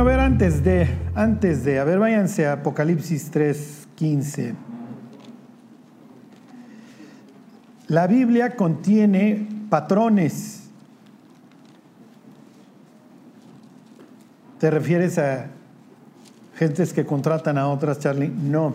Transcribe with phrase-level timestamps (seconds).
[0.00, 4.54] Bueno, a ver, antes de, antes de, a ver, váyanse a Apocalipsis 3, 15.
[7.88, 10.70] La Biblia contiene patrones.
[14.58, 15.48] ¿Te refieres a
[16.54, 18.30] gentes que contratan a otras, Charlie?
[18.30, 18.74] No.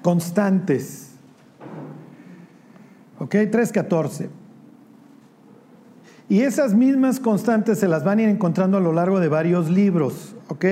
[0.00, 1.16] Constantes.
[3.18, 3.34] ¿Ok?
[3.34, 4.41] 3.14.
[6.32, 9.68] Y esas mismas constantes se las van a ir encontrando a lo largo de varios
[9.68, 10.34] libros.
[10.48, 10.64] ¿Ok?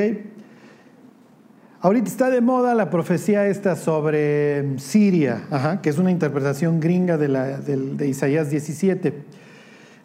[1.82, 5.42] Ahorita está de moda la profecía esta sobre Siria,
[5.82, 9.12] que es una interpretación gringa de, Isaías 17.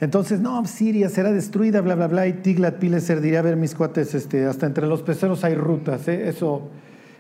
[0.02, 3.76] Entonces, no, Siria será destruida, bla, bla, bla, y Tiglat Pileser diría, a ver, mis
[3.76, 6.06] cuates, este, hasta entre los peceros hay rutas.
[6.10, 6.28] ¿eh?
[6.28, 6.64] Eso,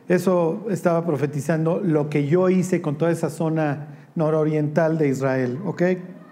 [0.09, 5.83] eso estaba profetizando lo que yo hice con toda esa zona nororiental de Israel, ¿ok?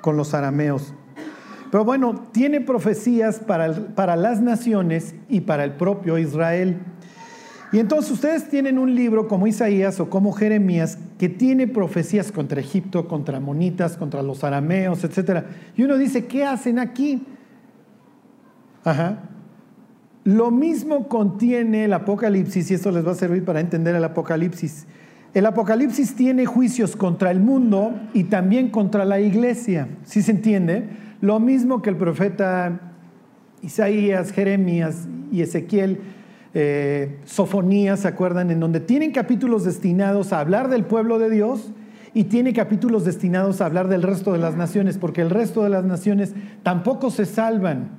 [0.02, 0.94] Con los arameos.
[1.74, 6.78] Pero bueno, tiene profecías para, para las naciones y para el propio Israel.
[7.72, 12.60] Y entonces ustedes tienen un libro como Isaías o como Jeremías que tiene profecías contra
[12.60, 15.46] Egipto, contra Monitas, contra los arameos, etc.
[15.76, 17.26] Y uno dice, ¿qué hacen aquí?
[18.84, 19.24] Ajá.
[20.26, 24.86] Lo mismo contiene el Apocalipsis, y esto les va a servir para entender el Apocalipsis.
[25.34, 31.02] El Apocalipsis tiene juicios contra el mundo y también contra la iglesia, ¿sí se entiende?
[31.24, 32.82] Lo mismo que el profeta
[33.62, 36.02] Isaías, Jeremías y Ezequiel
[36.54, 38.52] eh, Sofonías, ¿se acuerdan?
[38.52, 41.72] En donde tienen capítulos destinados a hablar del pueblo de Dios
[42.14, 45.70] y tiene capítulos destinados a hablar del resto de las naciones, porque el resto de
[45.70, 47.92] las naciones tampoco se salvan,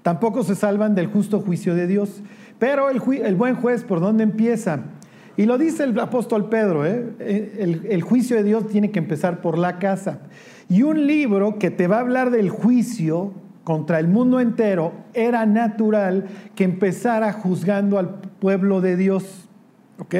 [0.00, 2.22] tampoco se salvan del justo juicio de Dios.
[2.58, 4.84] Pero el, buen juez, ¿por dónde empieza?
[5.36, 7.14] Y lo dice el apóstol Pedro, ¿eh?
[7.18, 10.20] el, el juicio de Dios tiene que empezar por la casa.
[10.68, 13.32] Y un libro que te va a hablar del juicio
[13.64, 19.48] contra el mundo entero, era natural que empezara juzgando al pueblo de Dios.
[19.98, 20.14] ¿Ok?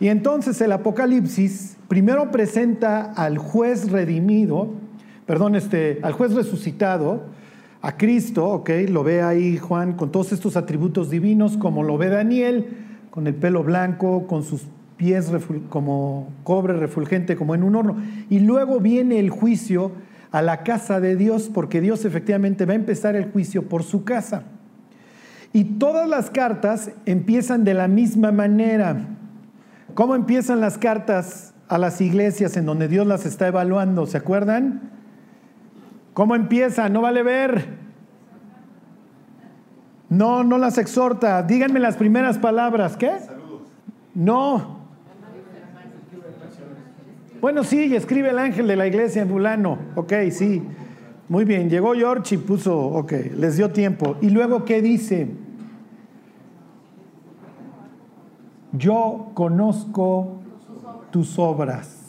[0.00, 4.70] Y entonces el Apocalipsis primero presenta al juez redimido,
[5.26, 7.26] perdón, este, al juez resucitado,
[7.80, 8.70] a Cristo, ¿ok?
[8.88, 12.66] Lo ve ahí Juan con todos estos atributos divinos, como lo ve Daniel,
[13.14, 14.66] con el pelo blanco, con sus
[14.96, 15.30] pies
[15.68, 17.96] como cobre refulgente, como en un horno.
[18.28, 19.92] Y luego viene el juicio
[20.32, 24.02] a la casa de Dios, porque Dios efectivamente va a empezar el juicio por su
[24.02, 24.42] casa.
[25.52, 29.06] Y todas las cartas empiezan de la misma manera.
[29.94, 34.06] ¿Cómo empiezan las cartas a las iglesias en donde Dios las está evaluando?
[34.06, 34.90] ¿Se acuerdan?
[36.14, 36.88] ¿Cómo empieza?
[36.88, 37.83] No vale ver.
[40.14, 41.42] No, no las exhorta.
[41.42, 42.96] Díganme las primeras palabras.
[42.96, 43.12] ¿Qué?
[44.14, 44.78] No.
[47.40, 49.78] Bueno, sí, escribe el ángel de la iglesia en fulano.
[49.96, 50.62] Ok, sí.
[51.28, 54.16] Muy bien, llegó George y puso, ok, les dio tiempo.
[54.20, 55.28] Y luego, ¿qué dice?
[58.72, 60.40] Yo conozco
[61.10, 62.00] tus obras.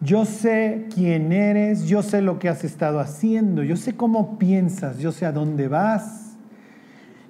[0.00, 4.98] Yo sé quién eres, yo sé lo que has estado haciendo, yo sé cómo piensas,
[4.98, 6.19] yo sé a dónde vas.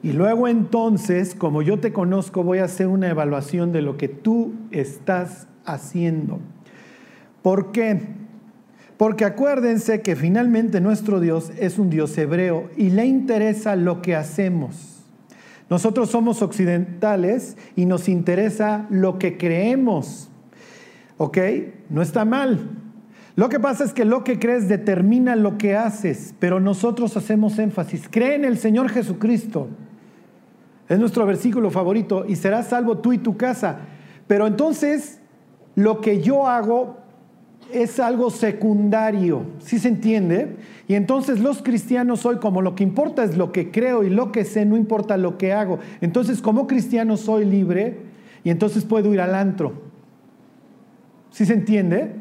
[0.02, 4.08] Y luego entonces, como yo te conozco, voy a hacer una evaluación de lo que
[4.08, 6.40] tú estás haciendo.
[7.42, 8.00] ¿Por qué?
[8.96, 14.14] Porque acuérdense que finalmente nuestro Dios es un Dios hebreo y le interesa lo que
[14.14, 15.04] hacemos.
[15.70, 20.30] Nosotros somos occidentales y nos interesa lo que creemos.
[21.16, 21.38] ¿Ok?
[21.90, 22.70] No está mal.
[23.36, 27.58] Lo que pasa es que lo que crees determina lo que haces, pero nosotros hacemos
[27.58, 28.08] énfasis.
[28.10, 29.68] Cree en el Señor Jesucristo.
[30.90, 33.78] Es nuestro versículo favorito y serás salvo tú y tu casa.
[34.26, 35.20] Pero entonces
[35.76, 36.96] lo que yo hago
[37.72, 40.56] es algo secundario, ¿sí se entiende?
[40.88, 44.32] Y entonces los cristianos hoy como lo que importa es lo que creo y lo
[44.32, 45.78] que sé, no importa lo que hago.
[46.00, 47.98] Entonces como cristiano soy libre
[48.42, 49.74] y entonces puedo ir al antro.
[51.30, 52.16] ¿Sí se entiende?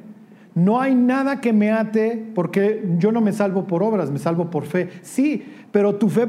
[0.56, 4.50] No hay nada que me ate porque yo no me salvo por obras, me salvo
[4.50, 4.90] por fe.
[5.02, 6.28] Sí, pero tu fe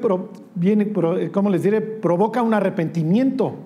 [0.55, 0.93] viene,
[1.33, 1.67] ¿cómo les?
[2.01, 3.57] Provoca un arrepentimiento.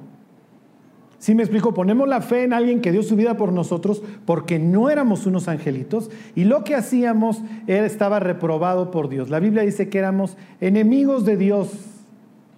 [1.19, 1.73] Si me explico?
[1.73, 5.49] Ponemos la fe en alguien que dio su vida por nosotros porque no éramos unos
[5.49, 9.31] angelitos y lo que hacíamos estaba reprobado por Dios.
[9.31, 11.94] La Biblia dice que éramos enemigos de Dios.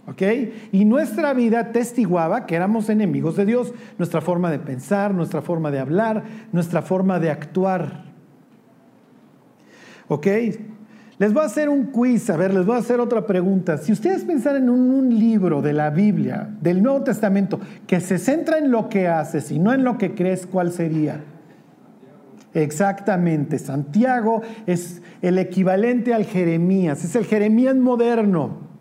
[0.08, 0.22] ¿Ok?
[0.70, 5.70] Y nuestra vida testiguaba que éramos enemigos de Dios, nuestra forma de pensar, nuestra forma
[5.70, 6.22] de hablar,
[6.52, 8.04] nuestra forma de actuar.
[10.08, 10.26] ¿Ok?
[11.18, 13.78] Les voy a hacer un quiz, a ver, les voy a hacer otra pregunta.
[13.78, 18.58] Si ustedes pensaran en un, libro de la Biblia, del Nuevo Testamento, que se centra
[18.58, 21.20] en lo que haces y no en lo que crees, ¿cuál sería?
[22.52, 28.75] Exactamente, Santiago es el equivalente al Jeremías, es el Jeremías moderno.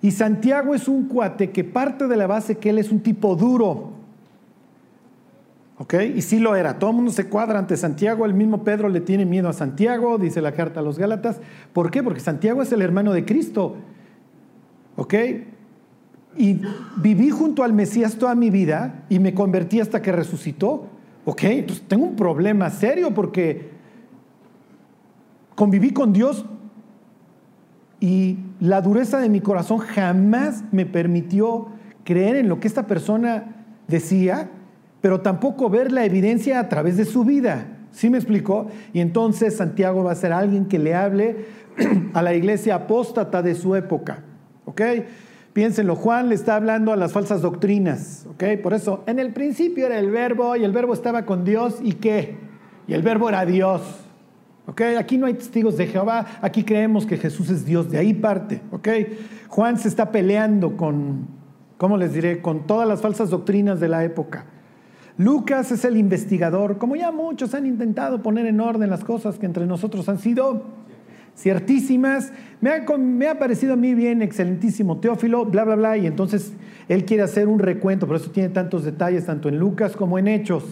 [0.00, 3.34] Y Santiago es un cuate que parte de la base que él es un tipo
[3.34, 3.90] duro.
[5.78, 5.94] ¿Ok?
[6.14, 6.78] Y sí lo era.
[6.78, 8.24] Todo el mundo se cuadra ante Santiago.
[8.26, 11.40] El mismo Pedro le tiene miedo a Santiago, dice la carta a los Gálatas.
[11.72, 12.02] ¿Por qué?
[12.02, 13.76] Porque Santiago es el hermano de Cristo.
[14.96, 15.14] ¿Ok?
[16.36, 16.60] Y
[16.96, 20.86] viví junto al Mesías toda mi vida y me convertí hasta que resucitó.
[21.24, 21.44] ¿Ok?
[21.44, 23.70] Entonces tengo un problema serio porque
[25.54, 26.44] conviví con Dios
[28.00, 31.68] y la dureza de mi corazón jamás me permitió
[32.04, 34.50] creer en lo que esta persona decía,
[35.00, 37.66] pero tampoco ver la evidencia a través de su vida.
[37.90, 38.68] ¿Sí me explicó?
[38.92, 41.46] Y entonces Santiago va a ser alguien que le hable
[42.14, 44.22] a la iglesia apóstata de su época.
[44.64, 44.82] ¿Ok?
[45.52, 48.26] Piénsenlo, Juan le está hablando a las falsas doctrinas.
[48.30, 48.44] ¿Ok?
[48.62, 51.94] Por eso, en el principio era el verbo y el verbo estaba con Dios y
[51.94, 52.36] qué?
[52.86, 54.07] Y el verbo era Dios.
[54.98, 58.60] Aquí no hay testigos de Jehová, aquí creemos que Jesús es Dios, de ahí parte.
[59.48, 61.26] Juan se está peleando con,
[61.78, 64.44] ¿cómo les diré?, con todas las falsas doctrinas de la época.
[65.16, 69.46] Lucas es el investigador, como ya muchos han intentado poner en orden las cosas que
[69.46, 70.64] entre nosotros han sido
[71.34, 72.32] ciertísimas.
[72.60, 76.52] Me ha, me ha parecido a mí bien, excelentísimo Teófilo, bla, bla, bla, y entonces
[76.88, 80.28] él quiere hacer un recuento, por eso tiene tantos detalles, tanto en Lucas como en
[80.28, 80.64] Hechos.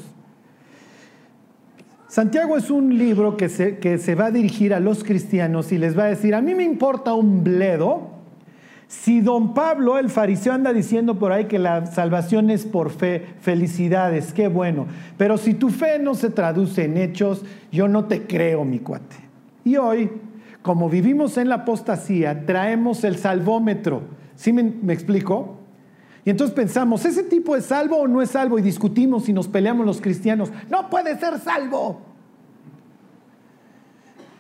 [2.08, 5.78] Santiago es un libro que se, que se va a dirigir a los cristianos y
[5.78, 8.16] les va a decir, a mí me importa un bledo
[8.88, 13.26] si don Pablo, el fariseo, anda diciendo por ahí que la salvación es por fe,
[13.40, 14.86] felicidades, qué bueno.
[15.16, 19.16] Pero si tu fe no se traduce en hechos, yo no te creo, mi cuate.
[19.64, 20.10] Y hoy,
[20.62, 24.02] como vivimos en la apostasía, traemos el salvómetro.
[24.36, 25.55] ¿Sí me, me explico?
[26.26, 28.58] Y entonces pensamos, ¿ese tipo es salvo o no es salvo?
[28.58, 30.50] Y discutimos y nos peleamos los cristianos.
[30.68, 32.00] No puede ser salvo.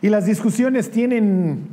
[0.02, 1.68] Y las discusiones tienen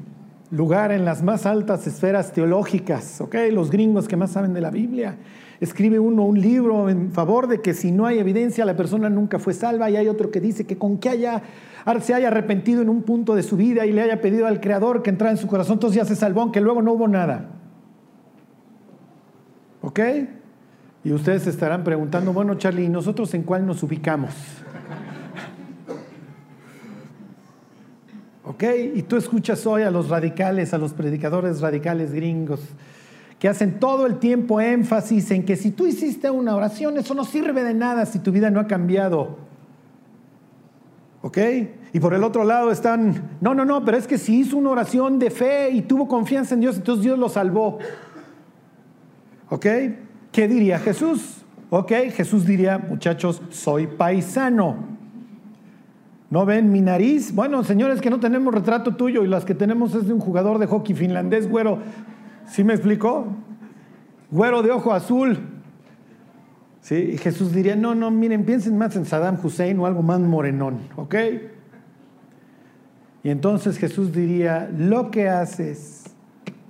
[0.51, 3.35] lugar en las más altas esferas teológicas, ¿ok?
[3.51, 5.15] Los gringos que más saben de la Biblia.
[5.59, 9.39] Escribe uno un libro en favor de que si no hay evidencia la persona nunca
[9.39, 11.41] fue salva y hay otro que dice que con que haya,
[12.01, 15.01] se haya arrepentido en un punto de su vida y le haya pedido al Creador
[15.01, 17.52] que entrara en su corazón, entonces ya se salvó, aunque luego no hubo nada.
[19.83, 19.99] ¿Ok?
[21.03, 24.33] Y ustedes estarán preguntando, bueno, Charlie, ¿y nosotros en cuál nos ubicamos?
[28.45, 28.63] ¿Ok?
[28.95, 32.61] Y tú escuchas hoy a los radicales, a los predicadores radicales gringos,
[33.37, 37.25] que hacen todo el tiempo énfasis en que si tú hiciste una oración, eso no
[37.25, 39.37] sirve de nada si tu vida no ha cambiado.
[41.21, 41.37] ¿Ok?
[41.91, 44.69] Y por el otro lado están, no, no, no, pero es que si hizo una
[44.69, 47.79] oración de fe y tuvo confianza en Dios, entonces Dios lo salvó.
[49.53, 49.67] ¿Ok?
[50.31, 51.45] ¿Qué diría Jesús?
[51.69, 54.77] Ok, Jesús diría, muchachos, soy paisano.
[56.31, 57.35] ¿No ven mi nariz?
[57.35, 60.57] Bueno, señores, que no tenemos retrato tuyo y las que tenemos es de un jugador
[60.57, 61.77] de hockey finlandés, güero.
[62.47, 63.27] ¿Sí me explicó?
[64.31, 65.37] Güero de ojo azul.
[66.81, 67.11] ¿Sí?
[67.13, 70.79] Y Jesús diría, no, no, miren, piensen más en Saddam Hussein o algo más morenón,
[70.95, 71.15] ¿ok?
[73.23, 76.05] Y entonces Jesús diría, lo que haces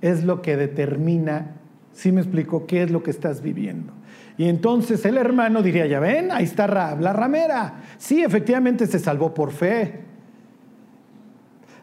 [0.02, 1.63] es lo que determina
[1.94, 3.92] ¿Sí me explico qué es lo que estás viviendo?
[4.36, 7.82] Y entonces el hermano diría, ya ven, ahí está la ramera.
[7.98, 10.04] Sí, efectivamente se salvó por fe.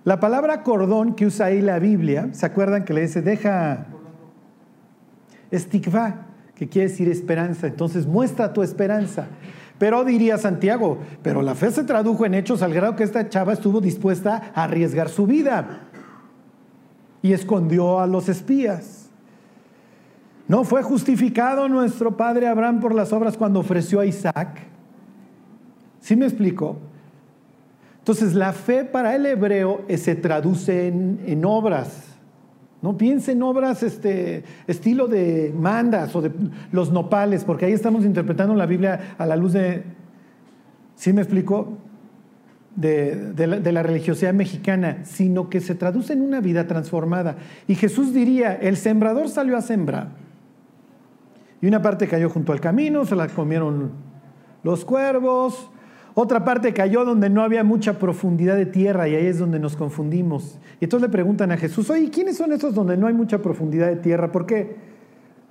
[0.03, 3.85] La palabra cordón que usa ahí la Biblia, ¿se acuerdan que le dice, deja
[5.51, 7.67] estigva, que quiere decir esperanza?
[7.67, 9.27] Entonces muestra tu esperanza.
[9.77, 13.53] Pero diría Santiago, pero la fe se tradujo en hechos al grado que esta chava
[13.53, 15.87] estuvo dispuesta a arriesgar su vida
[17.21, 19.00] y escondió a los espías.
[20.51, 24.59] ¿No fue justificado nuestro padre Abraham por las obras cuando ofreció a Isaac?
[26.01, 26.77] ¿Sí me explico?
[27.99, 32.17] Entonces la fe para el hebreo eh, se traduce en, obras.
[32.81, 36.33] No piense en obras este, estilo de mandas o de
[36.73, 39.85] los nopales, porque ahí estamos interpretando la Biblia a la luz de,
[40.95, 41.77] ¿sí me explico?
[42.75, 47.37] De, de, la, religiosidad mexicana, sino que se traduce en una vida transformada.
[47.69, 50.29] Y Jesús diría, el sembrador salió a sembrar.
[51.61, 53.91] Y una parte cayó junto al camino, se la comieron
[54.63, 55.69] los cuervos.
[56.13, 59.77] Otra parte cayó donde no había mucha profundidad de tierra y ahí es donde nos
[59.77, 60.59] confundimos.
[60.79, 63.87] Y entonces le preguntan a Jesús, oye, ¿quiénes son esos donde no hay mucha profundidad
[63.87, 64.31] de tierra?
[64.31, 64.75] ¿Por qué?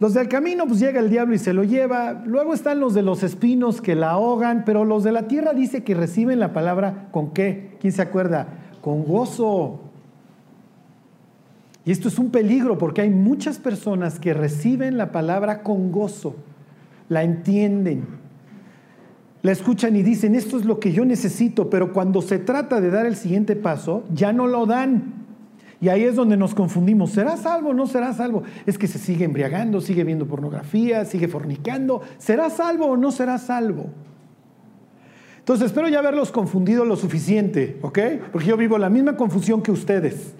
[0.00, 2.22] Los del camino, pues llega el diablo y se lo lleva.
[2.26, 5.84] Luego están los de los espinos que la ahogan, pero los de la tierra dice
[5.84, 7.76] que reciben la palabra con qué?
[7.80, 8.48] ¿Quién se acuerda?
[8.80, 9.89] Con gozo.
[11.84, 16.36] Y esto es un peligro porque hay muchas personas que reciben la palabra con gozo,
[17.08, 18.04] la entienden,
[19.42, 22.90] la escuchan y dicen, esto es lo que yo necesito, pero cuando se trata de
[22.90, 25.20] dar el siguiente paso, ya no lo dan.
[25.80, 27.12] Y ahí es donde nos confundimos.
[27.12, 28.42] ¿Será salvo no será salvo?
[28.66, 32.02] Es que se sigue embriagando, sigue viendo pornografía, sigue fornicando.
[32.18, 33.86] ¿Será salvo o no será salvo?
[35.38, 37.98] Entonces espero ya haberlos confundido lo suficiente, ¿ok?
[38.30, 40.34] Porque yo vivo la misma confusión que ustedes,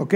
[0.00, 0.14] ¿ok?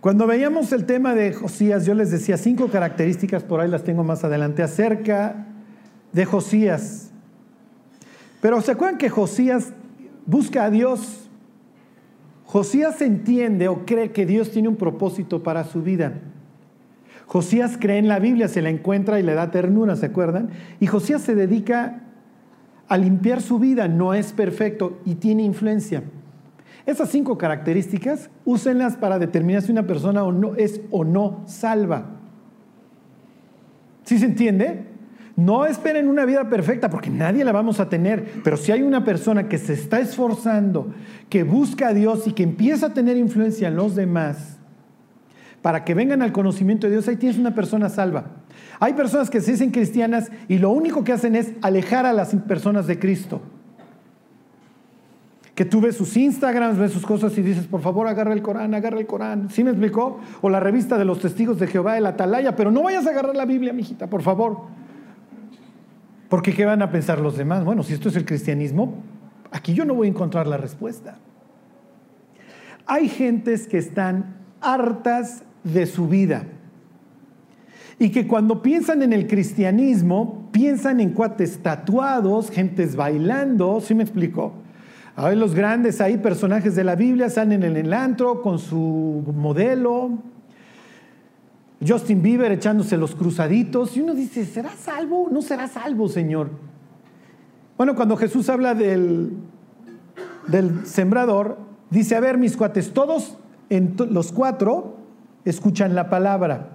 [0.00, 4.02] Cuando veíamos el tema de Josías, yo les decía cinco características, por ahí las tengo
[4.02, 5.46] más adelante, acerca
[6.12, 7.12] de Josías.
[8.42, 9.72] Pero ¿se acuerdan que Josías
[10.26, 11.30] busca a Dios?
[12.44, 16.14] Josías entiende o cree que Dios tiene un propósito para su vida.
[17.26, 20.50] Josías cree en la Biblia, se la encuentra y le da ternura, ¿se acuerdan?
[20.80, 22.02] Y Josías se dedica
[22.88, 26.02] a limpiar su vida, no es perfecto y tiene influencia.
[26.86, 32.10] Esas cinco características, úsenlas para determinar si una persona o no, es o no salva.
[34.04, 34.84] ¿Sí se entiende?
[35.36, 39.02] No esperen una vida perfecta porque nadie la vamos a tener, pero si hay una
[39.02, 40.92] persona que se está esforzando,
[41.30, 44.58] que busca a Dios y que empieza a tener influencia en los demás,
[45.62, 48.26] para que vengan al conocimiento de Dios, ahí tienes una persona salva.
[48.78, 52.34] Hay personas que se dicen cristianas y lo único que hacen es alejar a las
[52.36, 53.40] personas de Cristo
[55.54, 58.74] que tú ves sus Instagrams, ves sus cosas y dices, por favor, agarra el Corán,
[58.74, 59.50] agarra el Corán.
[59.50, 60.18] ¿Sí me explicó?
[60.42, 63.36] O la revista de los testigos de Jehová, el Atalaya, pero no vayas a agarrar
[63.36, 64.62] la Biblia, mijita, por favor.
[66.28, 67.64] Porque ¿qué van a pensar los demás?
[67.64, 68.94] Bueno, si esto es el cristianismo,
[69.52, 71.18] aquí yo no voy a encontrar la respuesta.
[72.86, 76.44] Hay gentes que están hartas de su vida
[78.00, 84.02] y que cuando piensan en el cristianismo, piensan en cuates tatuados, gentes bailando, ¿sí me
[84.02, 84.63] explicó?
[85.16, 90.10] Hay los grandes ahí, personajes de la Biblia, salen en el antro con su modelo.
[91.86, 93.96] Justin Bieber echándose los cruzaditos.
[93.96, 95.28] Y uno dice, ¿será salvo?
[95.30, 96.50] No será salvo, Señor.
[97.76, 99.34] Bueno, cuando Jesús habla del,
[100.48, 101.58] del sembrador,
[101.90, 103.38] dice, a ver, mis cuates, todos
[103.70, 104.96] en los cuatro
[105.44, 106.70] escuchan la palabra.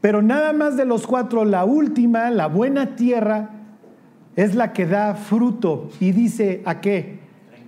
[0.00, 3.50] Pero nada más de los cuatro, la última, la buena tierra,
[4.36, 5.88] es la que da fruto.
[5.98, 7.25] Y dice, ¿a qué?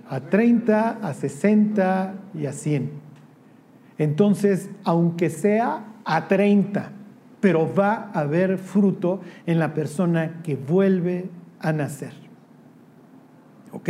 [0.09, 2.89] A 30, a 60 y a 100.
[3.99, 6.91] Entonces, aunque sea a 30,
[7.39, 12.13] pero va a haber fruto en la persona que vuelve a nacer.
[13.71, 13.89] ¿Ok?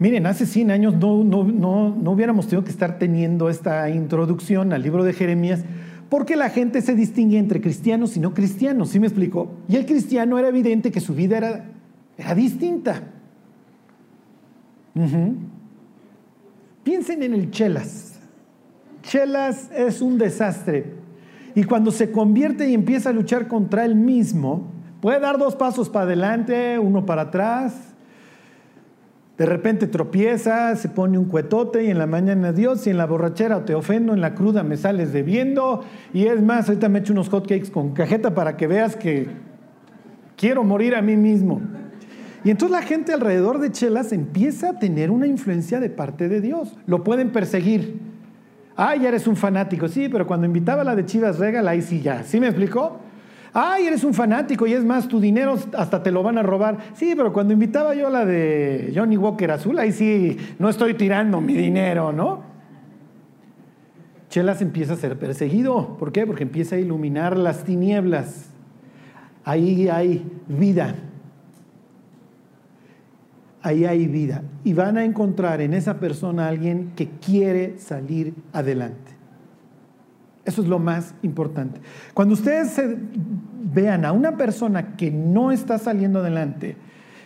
[0.00, 4.72] Miren, hace 100 años no, no, no, no hubiéramos tenido que estar teniendo esta introducción
[4.72, 5.64] al libro de Jeremías
[6.08, 9.52] porque la gente se distingue entre cristianos y no cristianos, ¿sí me explico?
[9.68, 11.66] Y el cristiano era evidente que su vida era,
[12.18, 13.04] era distinta.
[16.82, 18.20] Piensen en el chelas.
[19.02, 20.94] Chelas es un desastre.
[21.54, 24.68] Y cuando se convierte y empieza a luchar contra él mismo,
[25.00, 27.94] puede dar dos pasos para adelante, uno para atrás.
[29.36, 33.06] De repente tropieza, se pone un cuetote y en la mañana Dios, y en la
[33.06, 35.82] borrachera te ofendo, en la cruda me sales debiendo.
[36.12, 39.28] Y es más, ahorita me echo unos hotcakes con cajeta para que veas que
[40.36, 41.62] quiero morir a mí mismo.
[42.42, 46.40] Y entonces la gente alrededor de Chelas empieza a tener una influencia de parte de
[46.40, 46.76] Dios.
[46.86, 48.00] Lo pueden perseguir.
[48.76, 49.88] Ay, eres un fanático.
[49.88, 52.22] Sí, pero cuando invitaba a la de Chivas Regal, ahí sí ya.
[52.22, 52.98] ¿Sí me explicó?
[53.52, 56.78] Ay, eres un fanático y es más, tu dinero hasta te lo van a robar.
[56.94, 60.94] Sí, pero cuando invitaba yo a la de Johnny Walker Azul, ahí sí no estoy
[60.94, 62.42] tirando mi dinero, ¿no?
[64.30, 65.98] Chelas empieza a ser perseguido.
[65.98, 66.24] ¿Por qué?
[66.26, 68.46] Porque empieza a iluminar las tinieblas.
[69.44, 70.94] Ahí hay vida
[73.62, 74.42] ahí hay vida.
[74.64, 79.12] Y van a encontrar en esa persona a alguien que quiere salir adelante.
[80.44, 81.80] Eso es lo más importante.
[82.14, 82.80] Cuando ustedes
[83.72, 86.76] vean a una persona que no está saliendo adelante,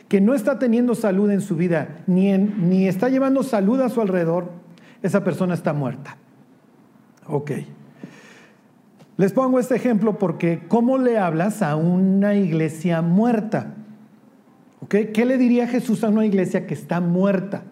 [0.08, 4.00] que no está teniendo salud en su vida, ni, ni está llevando salud a su
[4.00, 4.50] alrededor,
[5.02, 6.16] esa persona está muerta.
[7.26, 7.52] Ok.
[9.16, 13.74] Les pongo este ejemplo porque ¿cómo le hablas a una iglesia muerta?
[14.88, 17.62] ¿Qué le diría Jesús a una iglesia que está muerta?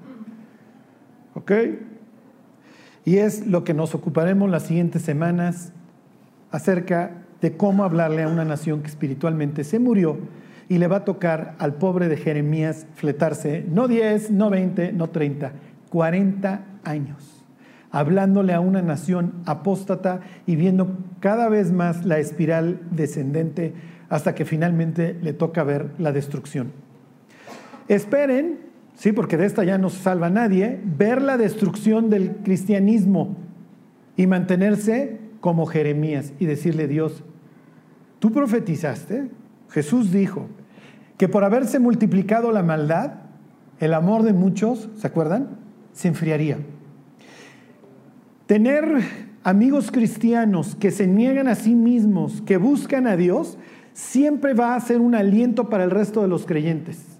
[3.05, 5.73] Y es lo que nos ocuparemos las siguientes semanas
[6.51, 10.19] acerca de cómo hablarle a una nación que espiritualmente se murió
[10.69, 15.11] y le va a tocar al pobre de Jeremías fletarse no 10, no 20, no
[15.11, 15.53] 30,
[15.91, 17.45] 40 años,
[17.91, 23.75] hablándole a una nación apóstata y viendo cada vez más la espiral descendente
[24.09, 26.73] hasta que finalmente le toca ver la destrucción.
[27.93, 28.59] Esperen,
[28.95, 33.37] sí, porque de esta ya no se salva nadie, ver la destrucción del cristianismo
[34.17, 37.23] y mantenerse como Jeremías y decirle, Dios,
[38.19, 39.29] tú profetizaste,
[39.69, 40.47] Jesús dijo,
[41.19, 43.13] que por haberse multiplicado la maldad,
[43.79, 45.59] el amor de muchos, ¿se acuerdan?
[45.93, 46.57] se enfriaría.
[48.47, 49.03] Tener
[49.45, 53.59] amigos cristianos que se niegan a sí mismos, que buscan a Dios,
[53.93, 57.12] siempre va a ser un aliento para el resto de los creyentes.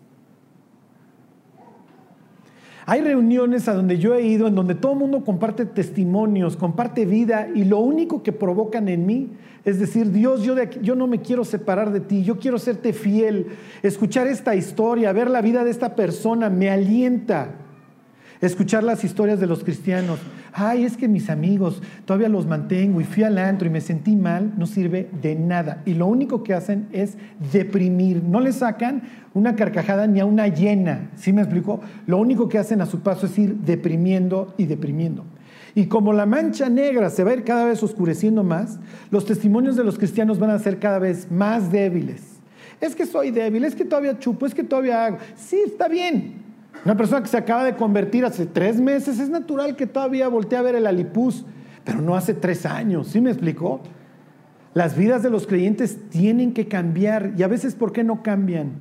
[2.87, 7.07] Hay reuniones a donde yo he ido en donde todo el mundo comparte testimonios, comparte
[7.07, 9.31] vida y lo único que provocan en mí
[9.65, 13.47] es decir, Dios, yo, yo no me quiero separar de ti, yo quiero serte fiel.
[13.83, 17.55] Escuchar esta historia, ver la vida de esta persona me alienta.
[18.43, 20.19] Escuchar las historias de los cristianos.
[20.53, 24.17] Ay, es que mis amigos todavía los mantengo y fui al antro y me sentí
[24.17, 25.81] mal, no sirve de nada.
[25.87, 27.17] Y lo único que hacen es
[27.53, 28.21] deprimir.
[28.25, 31.11] No le sacan una carcajada ni a una llena.
[31.15, 31.83] ¿Sí me explico?
[32.09, 35.25] Lo único que hacen a su paso es ir deprimiendo y deprimiendo.
[35.77, 38.81] Y como la mancha negra se va a ir cada vez oscureciendo más,
[39.13, 42.23] los testimonios de los cristianos van a ser cada vez más débiles.
[42.81, 45.19] Es que soy débil, es que todavía chupo, es que todavía hago.
[45.37, 46.43] Sí, está bien.
[46.85, 50.59] Una persona que se acaba de convertir hace tres meses, es natural que todavía voltee
[50.59, 51.45] a ver el alipuz,
[51.85, 53.09] pero no hace tres años.
[53.09, 53.81] ¿Sí me explicó?
[54.75, 57.35] Las vidas de los creyentes tienen que cambiar.
[57.37, 58.81] Y a veces, ¿por qué no cambian?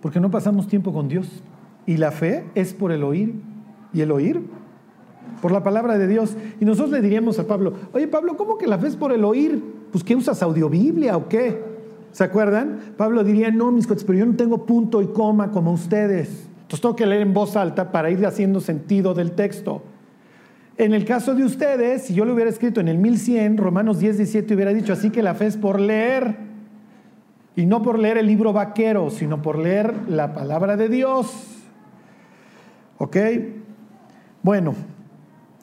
[0.00, 1.42] Porque no pasamos tiempo con Dios.
[1.86, 3.34] Y la fe es por el oír.
[3.92, 4.42] Y el oír
[5.40, 6.36] por la palabra de Dios.
[6.60, 9.24] Y nosotros le diríamos a Pablo, oye Pablo, ¿cómo que la fe es por el
[9.24, 9.62] oír?
[9.92, 11.73] Pues ¿qué usas audiobiblia o qué?
[12.14, 12.94] ¿Se acuerdan?
[12.96, 16.48] Pablo diría, no, mis coches, pero yo no tengo punto y coma como ustedes.
[16.62, 19.82] Entonces tengo que leer en voz alta para ir haciendo sentido del texto.
[20.78, 24.16] En el caso de ustedes, si yo lo hubiera escrito en el 1100, Romanos 10,
[24.16, 26.36] 17 hubiera dicho así que la fe es por leer.
[27.54, 31.30] Y no por leer el libro vaquero, sino por leer la palabra de Dios.
[32.96, 33.16] ¿Ok?
[34.42, 34.74] Bueno,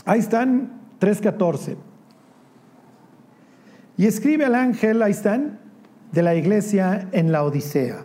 [0.05, 1.77] Ahí están 3.14.
[3.97, 5.59] Y escribe al ángel, ahí están,
[6.11, 8.03] de la iglesia en la Odisea.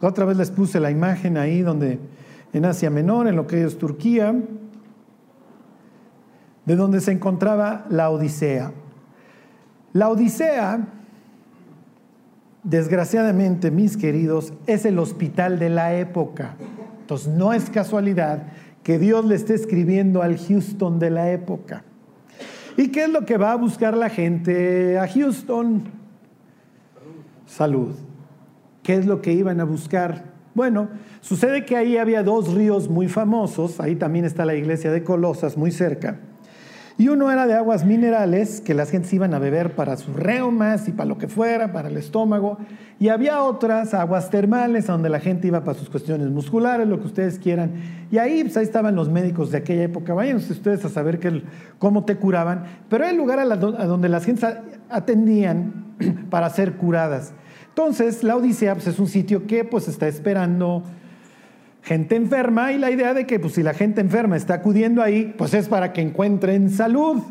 [0.00, 1.98] otra vez les puse la imagen ahí donde
[2.52, 4.34] en Asia Menor, en lo que es Turquía,
[6.64, 8.72] de donde se encontraba la Odisea.
[9.92, 10.86] La Odisea,
[12.62, 16.56] desgraciadamente, mis queridos, es el hospital de la época.
[17.00, 18.44] Entonces, no es casualidad
[18.82, 21.84] que Dios le esté escribiendo al Houston de la época.
[22.76, 26.01] ¿Y qué es lo que va a buscar la gente a Houston?
[27.52, 27.94] Salud.
[28.82, 30.24] ¿Qué es lo que iban a buscar?
[30.54, 30.88] Bueno,
[31.20, 35.58] sucede que ahí había dos ríos muy famosos, ahí también está la iglesia de Colosas,
[35.58, 36.18] muy cerca.
[36.96, 40.88] Y uno era de aguas minerales que las gentes iban a beber para sus reumas
[40.88, 42.56] y para lo que fuera, para el estómago.
[42.98, 47.06] Y había otras aguas termales donde la gente iba para sus cuestiones musculares, lo que
[47.06, 47.72] ustedes quieran.
[48.10, 50.14] Y ahí, pues, ahí estaban los médicos de aquella época.
[50.14, 51.20] Vayan ustedes a saber
[51.78, 52.64] cómo te curaban.
[52.88, 54.48] Pero hay lugar a, a donde las gentes
[54.88, 55.82] atendían
[56.30, 57.34] para ser curadas.
[57.72, 60.82] Entonces, la Odisea pues, es un sitio que pues está esperando
[61.80, 65.34] gente enferma y la idea de que pues, si la gente enferma está acudiendo ahí,
[65.38, 67.22] pues es para que encuentren salud.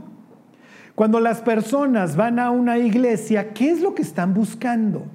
[0.95, 5.05] Cuando las personas van a una iglesia, ¿qué es lo que están buscando?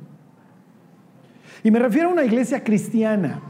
[1.64, 3.40] Y me refiero a una iglesia cristiana.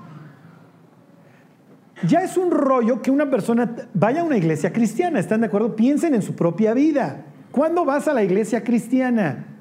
[2.09, 5.77] Ya es un rollo que una persona vaya a una iglesia cristiana, ¿están de acuerdo?
[5.77, 7.27] Piensen en su propia vida.
[7.53, 9.56] ¿Cuándo vas a la iglesia cristiana?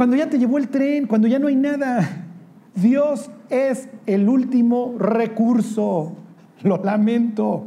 [0.00, 2.24] Cuando ya te llevó el tren, cuando ya no hay nada.
[2.74, 6.16] Dios es el último recurso.
[6.62, 7.66] Lo lamento.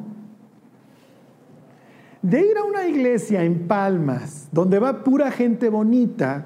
[2.23, 6.45] De ir a una iglesia en Palmas, donde va pura gente bonita,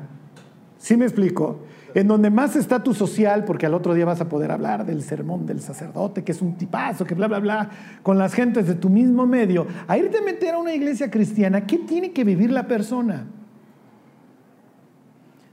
[0.77, 1.59] ¿sí me explico?
[1.93, 5.45] En donde más estatus social, porque al otro día vas a poder hablar del sermón
[5.45, 7.69] del sacerdote, que es un tipazo, que bla, bla, bla,
[8.03, 11.65] con las gentes de tu mismo medio, a irte a meter a una iglesia cristiana,
[11.65, 13.27] ¿qué tiene que vivir la persona?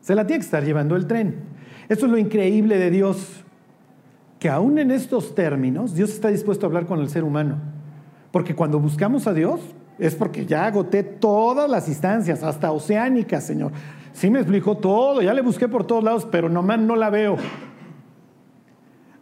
[0.05, 1.37] Se la tiene que estar llevando el tren.
[1.89, 3.43] Eso es lo increíble de Dios,
[4.39, 7.57] que aún en estos términos Dios está dispuesto a hablar con el ser humano.
[8.31, 9.63] Porque cuando buscamos a Dios
[9.99, 13.73] es porque ya agoté todas las instancias, hasta oceánicas, Señor.
[14.13, 17.39] Sí me explicó todo, ya le busqué por todos lados, pero nomás no la veo.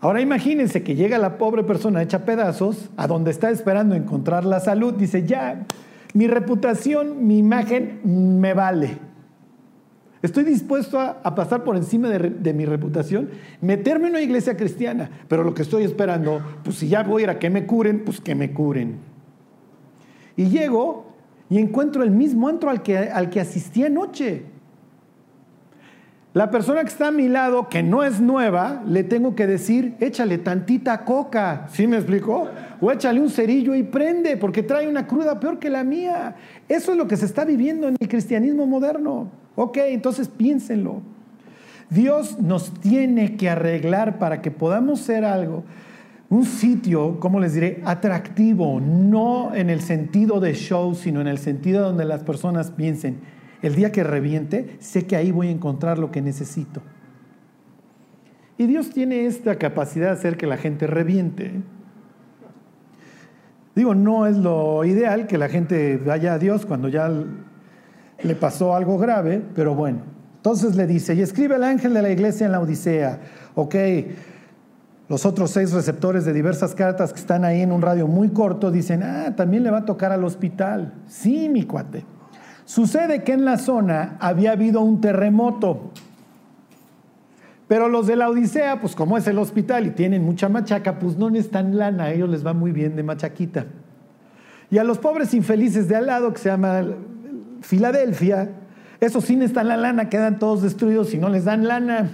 [0.01, 4.59] Ahora imagínense que llega la pobre persona hecha pedazos a donde está esperando encontrar la
[4.59, 4.95] salud.
[4.95, 5.65] Dice, ya,
[6.13, 8.01] mi reputación, mi imagen
[8.41, 9.12] me vale.
[10.23, 13.31] Estoy dispuesto a, pasar por encima de, mi reputación,
[13.61, 17.25] meterme en una iglesia cristiana, pero lo que estoy esperando, pues si ya voy a
[17.25, 18.99] ir a que me curen, pues que me curen.
[20.37, 21.07] Y llego
[21.51, 24.45] y encuentro el mismo antro al que, al que asistí anoche.
[26.35, 29.97] La persona que está a mi lado, que no es nueva, le tengo que decir,
[29.99, 32.49] échale tantita coca, ¿sí me explicó?
[32.81, 36.37] O échale un cerillo y prende, porque trae una cruda peor que la mía.
[36.69, 39.42] Eso es lo que se está viviendo en el cristianismo moderno.
[39.55, 41.03] Ok, entonces piénsenlo.
[41.91, 45.65] Dios nos tiene que arreglar para que podamos ser algo,
[46.31, 51.37] un sitio, ¿cómo les diré?, atractivo, no en el sentido de show, sino en el
[51.37, 53.19] sentido donde las personas piensen,
[53.61, 56.81] el día que reviente, sé que ahí voy a encontrar lo que necesito.
[58.57, 61.61] Y Dios tiene esta capacidad de hacer que la gente reviente.
[63.75, 67.11] Digo, no es lo ideal que la gente vaya a Dios cuando ya
[68.23, 70.01] le pasó algo grave, pero bueno.
[70.37, 73.21] Entonces le dice, y escribe el ángel de la iglesia en la Odisea,
[73.55, 73.75] ok,
[75.09, 78.71] los otros seis receptores de diversas cartas que están ahí en un radio muy corto
[78.71, 80.95] dicen, ah, también le va a tocar al hospital.
[81.07, 82.05] Sí, mi cuate.
[82.65, 85.91] Sucede que en la zona había habido un terremoto.
[87.69, 91.17] Pero los de la Odisea, pues como es el hospital y tienen mucha machaca, pues
[91.17, 93.67] no necesitan lana, a ellos les va muy bien de machaquita.
[94.71, 96.83] Y a los pobres infelices de al lado, que se llama
[97.63, 98.51] Filadelfia,
[99.01, 102.11] esos sí necesitan la lana, quedan todos destruidos y no les dan lana.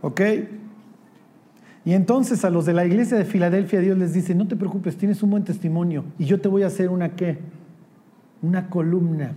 [0.00, 0.20] ¿Ok?
[1.84, 4.96] Y entonces a los de la iglesia de Filadelfia Dios les dice, no te preocupes,
[4.96, 7.38] tienes un buen testimonio y yo te voy a hacer una qué?
[8.40, 9.34] Una columna.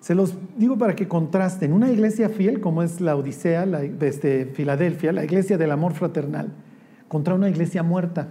[0.00, 1.72] Se los digo para que contrasten.
[1.72, 6.52] Una iglesia fiel como es la Odisea la, este, Filadelfia, la iglesia del amor fraternal,
[7.06, 8.28] contra una iglesia muerta.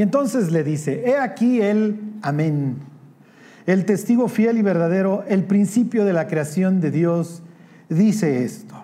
[0.00, 2.76] Y entonces le dice, he aquí el amén,
[3.66, 7.42] el testigo fiel y verdadero, el principio de la creación de Dios,
[7.90, 8.74] dice esto.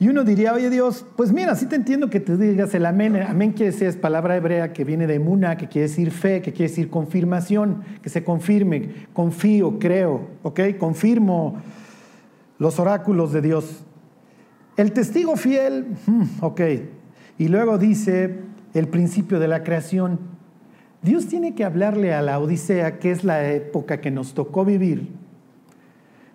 [0.00, 3.14] Y uno diría, oye Dios, pues mira, sí te entiendo que te digas el amén.
[3.22, 6.52] Amén quiere decir, es palabra hebrea que viene de muna, que quiere decir fe, que
[6.52, 10.60] quiere decir confirmación, que se confirme, confío, creo, ¿ok?
[10.76, 11.62] Confirmo
[12.58, 13.84] los oráculos de Dios.
[14.76, 16.60] El testigo fiel, hmm, ok.
[17.38, 20.31] Y luego dice el principio de la creación.
[21.02, 25.08] Dios tiene que hablarle a la Odisea, que es la época que nos tocó vivir,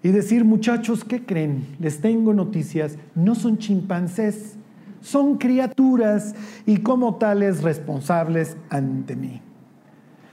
[0.03, 1.65] y decir, muchachos, ¿qué creen?
[1.79, 4.57] Les tengo noticias, no son chimpancés,
[5.01, 9.41] son criaturas y como tales responsables ante mí.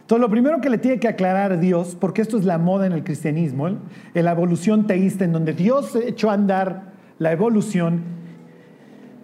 [0.01, 2.93] Entonces, lo primero que le tiene que aclarar Dios, porque esto es la moda en
[2.93, 8.03] el cristianismo, en la evolución teísta, en donde Dios echó a andar la evolución,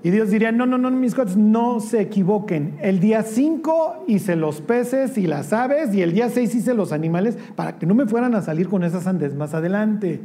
[0.02, 2.78] y Dios diría, no, no, no, mis cuates, no se equivoquen.
[2.80, 6.92] El día 5 hice los peces y las aves y el día 6 hice los
[6.92, 10.20] animales para que no me fueran a salir con esas andes más adelante.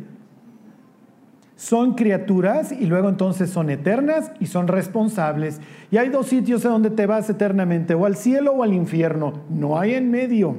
[1.57, 5.59] Son criaturas y luego entonces son eternas y son responsables.
[5.91, 9.33] Y hay dos sitios a donde te vas eternamente, o al cielo o al infierno.
[9.49, 10.55] No hay en medio.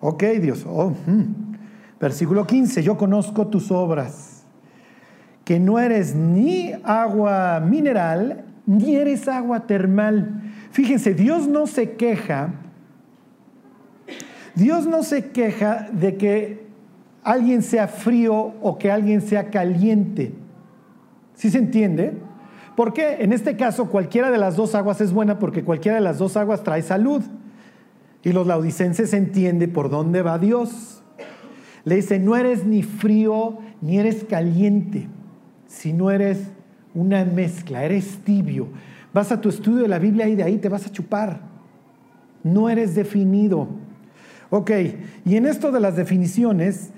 [0.00, 0.64] Ok, Dios.
[0.68, 1.56] Oh, hmm.
[2.00, 4.37] Versículo 15, yo conozco tus obras
[5.48, 10.42] que no eres ni agua mineral, ni eres agua termal.
[10.72, 12.50] Fíjense, Dios no se queja,
[14.54, 16.66] Dios no se queja de que
[17.24, 20.34] alguien sea frío o que alguien sea caliente.
[21.32, 22.12] ¿Sí se entiende?
[22.76, 26.18] Porque en este caso cualquiera de las dos aguas es buena porque cualquiera de las
[26.18, 27.22] dos aguas trae salud.
[28.22, 31.02] Y los laudicenses entienden por dónde va Dios.
[31.84, 35.08] Le dice, no eres ni frío ni eres caliente
[35.68, 36.38] si no eres
[36.94, 38.68] una mezcla, eres tibio.
[39.12, 41.40] Vas a tu estudio de la Biblia y de ahí te vas a chupar.
[42.42, 43.68] No eres definido.
[44.50, 44.70] Ok,
[45.24, 46.90] y en esto de las definiciones,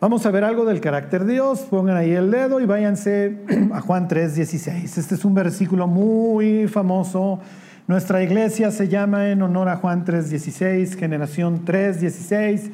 [0.00, 1.60] vamos a ver algo del carácter de Dios.
[1.62, 3.38] Pongan ahí el dedo y váyanse
[3.72, 4.98] a Juan 3:16.
[4.98, 7.40] Este es un versículo muy famoso.
[7.88, 12.70] Nuestra iglesia se llama en honor a Juan 3:16, generación 3:16.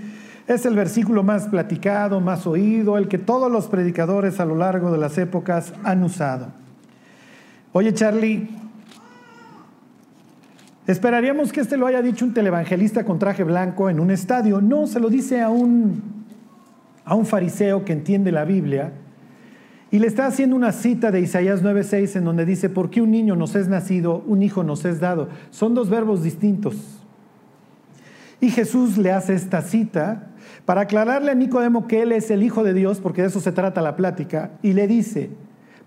[0.47, 4.93] Es el versículo más platicado, más oído, el que todos los predicadores a lo largo
[4.93, 6.49] de las épocas han usado.
[7.73, 8.49] Oye, Charlie,
[10.87, 14.61] esperaríamos que este lo haya dicho un televangelista con traje blanco en un estadio.
[14.61, 16.01] No, se lo dice a un,
[17.05, 18.93] a un fariseo que entiende la Biblia
[19.91, 23.11] y le está haciendo una cita de Isaías 9:6 en donde dice, ¿por qué un
[23.11, 25.29] niño nos es nacido, un hijo nos es dado?
[25.51, 26.77] Son dos verbos distintos.
[28.41, 30.29] Y Jesús le hace esta cita
[30.65, 33.53] para aclararle a Nicodemo que él es el Hijo de Dios, porque de eso se
[33.53, 35.31] trata la plática, y le dice,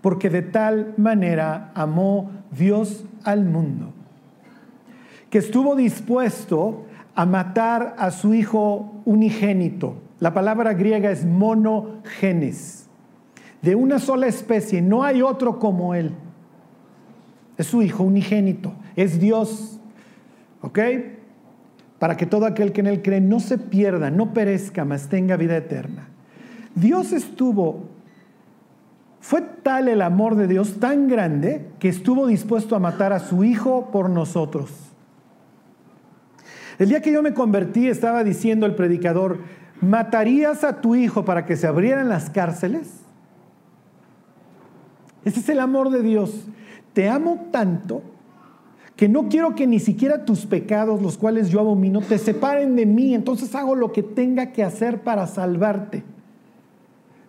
[0.00, 3.92] porque de tal manera amó Dios al mundo,
[5.28, 9.96] que estuvo dispuesto a matar a su Hijo unigénito.
[10.20, 12.88] La palabra griega es monogenes,
[13.62, 16.12] de una sola especie, no hay otro como él.
[17.58, 19.78] Es su Hijo unigénito, es Dios.
[20.62, 20.78] ¿Ok?
[22.00, 25.36] Para que todo aquel que en él cree no se pierda, no perezca, mas tenga
[25.36, 26.08] vida eterna.
[26.74, 27.90] Dios estuvo,
[29.20, 33.44] fue tal el amor de Dios tan grande que estuvo dispuesto a matar a su
[33.44, 34.70] hijo por nosotros.
[36.78, 39.40] El día que yo me convertí estaba diciendo el predicador,
[39.82, 43.02] ¿matarías a tu hijo para que se abrieran las cárceles?
[45.26, 46.46] Ese es el amor de Dios.
[46.94, 48.02] te amo tanto
[49.00, 52.84] que no quiero que ni siquiera tus pecados, los cuales yo abomino, te separen de
[52.84, 56.04] mí, entonces hago lo que tenga que hacer para salvarte.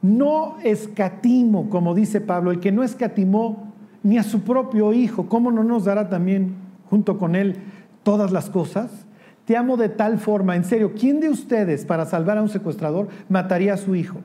[0.01, 3.71] No escatimo, como dice Pablo, el que no escatimó
[4.03, 6.55] ni a su propio hijo, ¿cómo no nos dará también
[6.89, 7.55] junto con él
[8.03, 9.05] todas las cosas?
[9.45, 13.07] Te amo de tal forma, en serio, ¿quién de ustedes para salvar a un secuestrador
[13.29, 14.17] mataría a su hijo?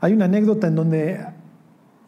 [0.00, 1.33] Hay una anécdota en donde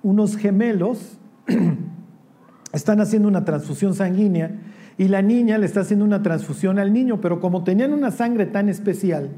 [0.06, 1.18] unos gemelos
[2.72, 4.52] están haciendo una transfusión sanguínea
[4.96, 8.46] y la niña le está haciendo una transfusión al niño, pero como tenían una sangre
[8.46, 9.30] tan especial,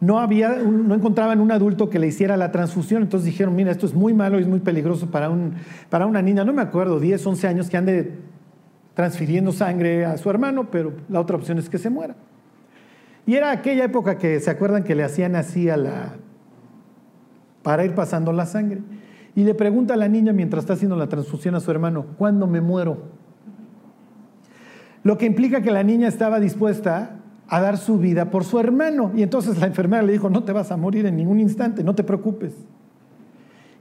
[0.00, 3.86] no, había, no encontraban un adulto que le hiciera la transfusión, entonces dijeron, mira, esto
[3.86, 5.54] es muy malo y es muy peligroso para, un,
[5.88, 8.12] para una niña, no me acuerdo, 10, 11 años que ande
[8.92, 12.14] transfiriendo sangre a su hermano, pero la otra opción es que se muera.
[13.26, 16.12] Y era aquella época que se acuerdan que le hacían así a la
[17.62, 18.82] para ir pasando la sangre.
[19.38, 22.48] Y le pregunta a la niña mientras está haciendo la transfusión a su hermano, ¿cuándo
[22.48, 23.04] me muero?
[25.04, 29.12] Lo que implica que la niña estaba dispuesta a dar su vida por su hermano.
[29.14, 31.94] Y entonces la enfermera le dijo, no te vas a morir en ningún instante, no
[31.94, 32.52] te preocupes.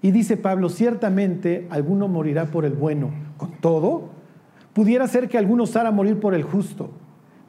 [0.03, 3.09] Y dice Pablo, ciertamente alguno morirá por el bueno.
[3.37, 4.09] Con todo,
[4.73, 6.91] pudiera ser que alguno osara morir por el justo.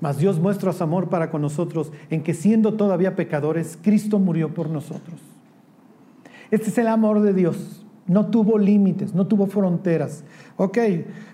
[0.01, 4.55] Mas Dios muestra su amor para con nosotros en que siendo todavía pecadores, Cristo murió
[4.55, 5.21] por nosotros.
[6.51, 7.85] Este es el amor de Dios.
[8.09, 10.25] No tuvo límites, no tuvo fronteras.
[10.57, 10.79] Ok,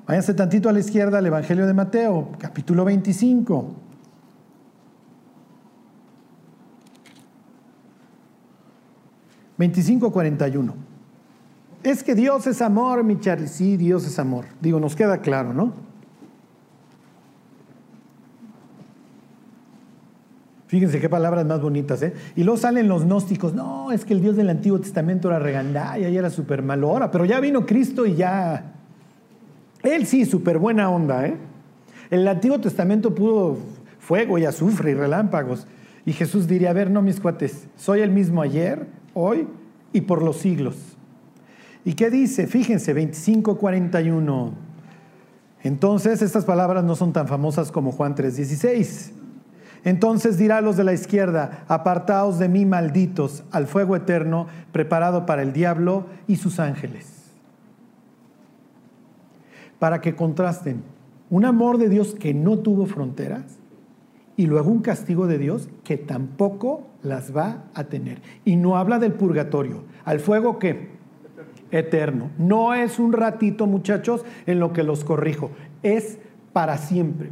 [0.06, 3.76] váyanse tantito a la izquierda al Evangelio de Mateo, capítulo 25.
[9.56, 10.74] ...25.41...
[11.84, 13.46] Es que Dios es amor, mi Charlie.
[13.46, 14.46] Sí, Dios es amor.
[14.60, 15.74] Digo, nos queda claro, ¿no?
[20.74, 22.12] Fíjense qué palabras más bonitas, ¿eh?
[22.34, 26.08] Y luego salen los gnósticos, no, es que el Dios del Antiguo Testamento era regandaya
[26.08, 28.72] y era súper malo ahora, pero ya vino Cristo y ya...
[29.84, 31.36] Él sí, súper buena onda, ¿eh?
[32.10, 33.56] El Antiguo Testamento pudo
[34.00, 35.68] fuego y azufre y relámpagos.
[36.04, 39.46] Y Jesús diría, a ver, no, mis cuates, soy el mismo ayer, hoy
[39.92, 40.74] y por los siglos.
[41.84, 42.48] ¿Y qué dice?
[42.48, 44.50] Fíjense, 25:41.
[45.62, 49.12] Entonces, estas palabras no son tan famosas como Juan 3:16.
[49.84, 55.26] Entonces dirá a los de la izquierda, apartaos de mí malditos al fuego eterno preparado
[55.26, 57.30] para el diablo y sus ángeles.
[59.78, 60.82] Para que contrasten
[61.28, 63.58] un amor de Dios que no tuvo fronteras
[64.36, 68.22] y luego un castigo de Dios que tampoco las va a tener.
[68.44, 70.94] Y no habla del purgatorio, al fuego que
[71.70, 72.30] eterno.
[72.38, 75.50] No es un ratito, muchachos, en lo que los corrijo,
[75.82, 76.18] es
[76.52, 77.30] para siempre.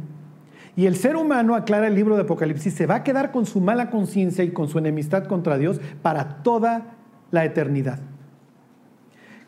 [0.75, 3.61] Y el ser humano, aclara el libro de Apocalipsis, se va a quedar con su
[3.61, 6.95] mala conciencia y con su enemistad contra Dios para toda
[7.31, 7.99] la eternidad.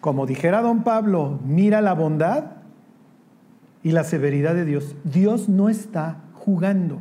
[0.01, 2.51] Como dijera don Pablo, mira la bondad
[3.81, 4.95] y la severidad de Dios.
[5.03, 6.99] Dios no está jugando.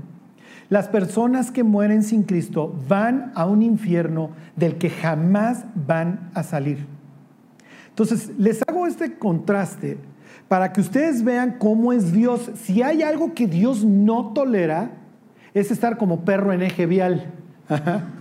[0.70, 6.42] Las personas que mueren sin Cristo van a un infierno del que jamás van a
[6.42, 6.86] salir.
[7.90, 9.98] Entonces, les hago este contraste
[10.48, 12.50] para que ustedes vean cómo es Dios.
[12.54, 14.90] Si hay algo que Dios no tolera,
[15.54, 17.32] es estar como perro en eje vial.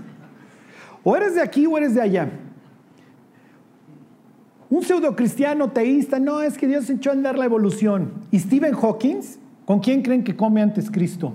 [1.06, 2.30] O eres de aquí o eres de allá.
[4.70, 8.14] Un pseudo cristiano teísta, no, es que Dios echó a andar la evolución.
[8.32, 9.20] ¿Y Stephen Hawking?
[9.66, 11.34] ¿Con quién creen que come antes Cristo?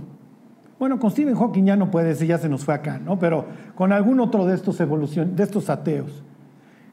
[0.78, 3.18] Bueno, con Stephen Hawking ya no puede ser, ya se nos fue acá, ¿no?
[3.18, 6.22] Pero con algún otro de estos evolución, de estos ateos.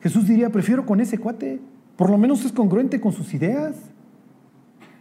[0.02, 1.60] Jesús diría, prefiero con ese cuate.
[1.96, 3.76] Por lo menos es congruente con sus ideas.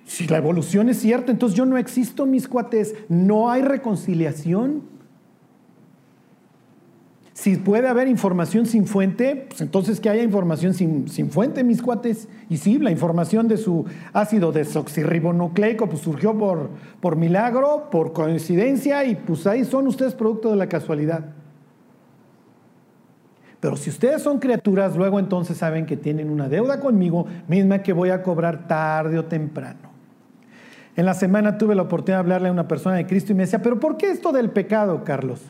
[0.06, 2.94] Si la evolución es cierta, entonces yo no existo, mis cuates.
[3.08, 4.82] No hay reconciliación.
[7.32, 11.82] Si puede haber información sin fuente, pues entonces que haya información sin, sin, fuente, mis
[11.82, 12.28] cuates.
[12.48, 19.04] Y sí, la información de su ácido desoxirribonucleico pues surgió por, por milagro, por coincidencia,
[19.04, 21.34] y pues ahí son ustedes producto de la casualidad.
[23.64, 27.94] Pero si ustedes son criaturas, luego entonces saben que tienen una deuda conmigo, misma que
[27.94, 29.88] voy a cobrar tarde o temprano.
[30.96, 33.44] En la semana tuve la oportunidad de hablarle a una persona de Cristo y me
[33.44, 35.40] decía, pero ¿por qué esto del pecado, Carlos?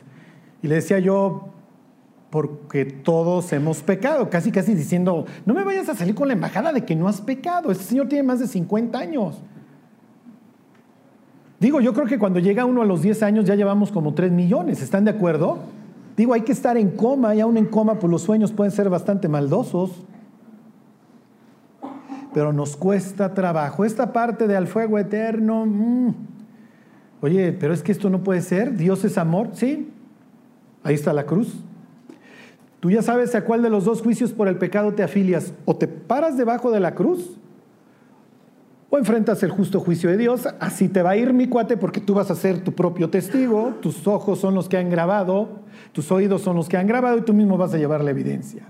[0.63, 1.49] Y le decía yo,
[2.29, 6.71] porque todos hemos pecado, casi casi diciendo, no me vayas a salir con la embajada
[6.71, 9.41] de que no has pecado, este señor tiene más de 50 años.
[11.59, 14.31] Digo, yo creo que cuando llega uno a los 10 años ya llevamos como 3
[14.31, 15.74] millones, ¿están de acuerdo?
[16.15, 18.89] Digo, hay que estar en coma y aún en coma, pues los sueños pueden ser
[18.89, 19.91] bastante maldosos.
[22.33, 23.85] Pero nos cuesta trabajo.
[23.85, 26.13] Esta parte de al fuego eterno, mm.
[27.21, 28.75] oye, pero es que esto no puede ser.
[28.77, 29.91] Dios es amor, sí.
[30.83, 31.53] Ahí está la cruz.
[32.79, 35.53] Tú ya sabes a cuál de los dos juicios por el pecado te afilias.
[35.65, 37.37] O te paras debajo de la cruz
[38.89, 40.47] o enfrentas el justo juicio de Dios.
[40.59, 43.73] Así te va a ir mi cuate porque tú vas a ser tu propio testigo.
[43.81, 45.49] Tus ojos son los que han grabado,
[45.95, 48.63] tus oídos son los que han grabado y tú mismo vas a llevar la evidencia.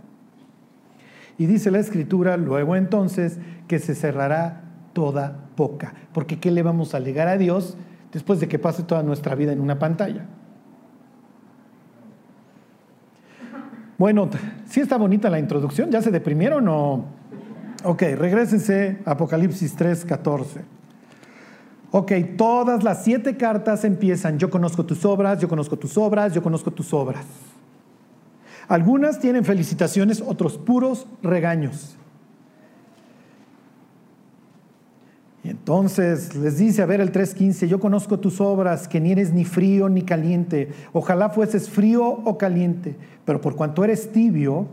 [1.39, 4.61] Y dice la escritura luego entonces que se cerrará
[4.93, 5.95] toda boca.
[6.13, 7.77] Porque ¿qué le vamos a alegar a Dios
[8.13, 10.27] después de que pase toda nuestra vida en una pantalla?
[13.97, 14.29] Bueno,
[14.67, 17.05] sí está bonita la introducción, ¿ya se deprimieron o...?
[17.85, 20.74] Ok, regresense a Apocalipsis 3, 14.
[21.97, 26.43] Ok, todas las siete cartas empiezan, yo conozco tus obras, yo conozco tus obras, yo
[26.43, 27.23] conozco tus obras.
[28.67, 31.95] Algunas tienen felicitaciones, otros puros regaños.
[35.41, 39.31] Y entonces les dice, a ver el 3.15, yo conozco tus obras, que ni eres
[39.31, 40.73] ni frío ni caliente.
[40.91, 44.67] Ojalá fueses frío o caliente, pero por cuanto eres tibio,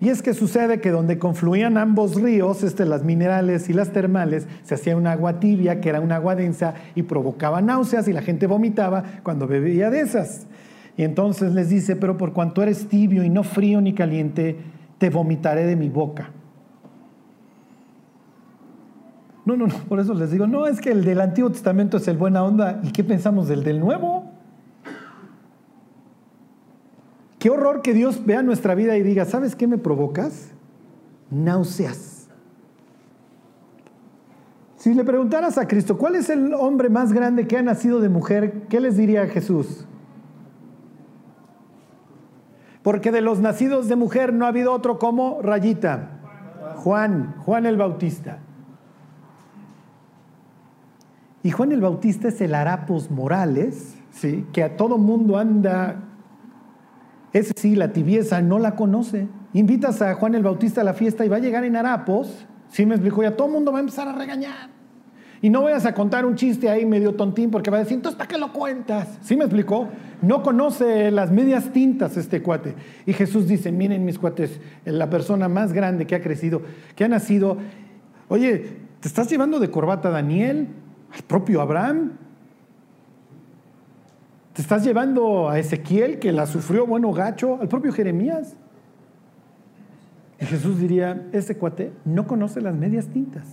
[0.00, 4.46] y es que sucede que donde confluían ambos ríos, este, las minerales y las termales,
[4.62, 8.22] se hacía un agua tibia, que era un agua densa, y provocaba náuseas y la
[8.22, 10.46] gente vomitaba cuando bebía de esas.
[10.96, 14.56] Y entonces les dice, pero por cuanto eres tibio y no frío ni caliente,
[14.96, 16.30] te vomitaré de mi boca.
[19.44, 22.08] No, no, no, por eso les digo, no, es que el del Antiguo Testamento es
[22.08, 22.80] el buena onda.
[22.82, 24.29] ¿Y qué pensamos del del Nuevo?
[27.40, 30.50] Qué horror que Dios vea nuestra vida y diga, ¿sabes qué me provocas?
[31.30, 32.28] Náuseas.
[34.76, 38.10] Si le preguntaras a Cristo, ¿cuál es el hombre más grande que ha nacido de
[38.10, 38.66] mujer?
[38.68, 39.86] ¿Qué les diría a Jesús?
[42.82, 46.20] Porque de los nacidos de mujer no ha habido otro como Rayita.
[46.76, 48.38] Juan, Juan el Bautista.
[51.42, 54.46] Y Juan el Bautista es el harapos Morales, ¿sí?
[54.52, 56.09] que a todo mundo anda,
[57.32, 59.28] ese sí, la tibieza no la conoce.
[59.52, 62.86] Invitas a Juan el Bautista a la fiesta y va a llegar en harapos, ¿sí
[62.86, 63.22] me explico?
[63.22, 64.70] Y a todo mundo va a empezar a regañar.
[65.42, 68.18] Y no vayas a contar un chiste ahí medio tontín porque va a decir, entonces,
[68.18, 69.18] ¿para qué lo cuentas?
[69.22, 69.88] ¿Sí me explicó?
[70.20, 72.74] No conoce las medias tintas este cuate.
[73.06, 76.60] Y Jesús dice, miren mis cuates, la persona más grande que ha crecido,
[76.94, 77.56] que ha nacido,
[78.28, 80.68] oye, ¿te estás llevando de corbata a Daniel?
[81.12, 82.12] al propio Abraham.
[84.52, 88.56] Te estás llevando a Ezequiel, que la sufrió bueno gacho, al propio Jeremías.
[90.40, 93.46] Y Jesús diría, ese cuate no conoce las medias tintas.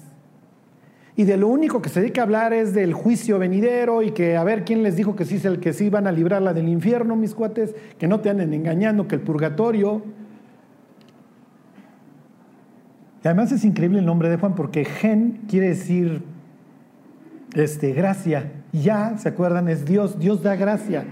[1.17, 4.38] Y de lo único que se dedica a hablar es del juicio venidero y que
[4.38, 6.69] a ver quién les dijo que sí es el que sí van a librarla del
[6.69, 10.03] infierno, mis cuates, que no te anden engañando, que el purgatorio.
[13.23, 16.21] Y además es increíble el nombre de Juan porque gen quiere decir
[17.55, 18.51] este, gracia.
[18.82, 19.68] Ya, ¿se acuerdan?
[19.68, 21.06] Es Dios, Dios da gracia.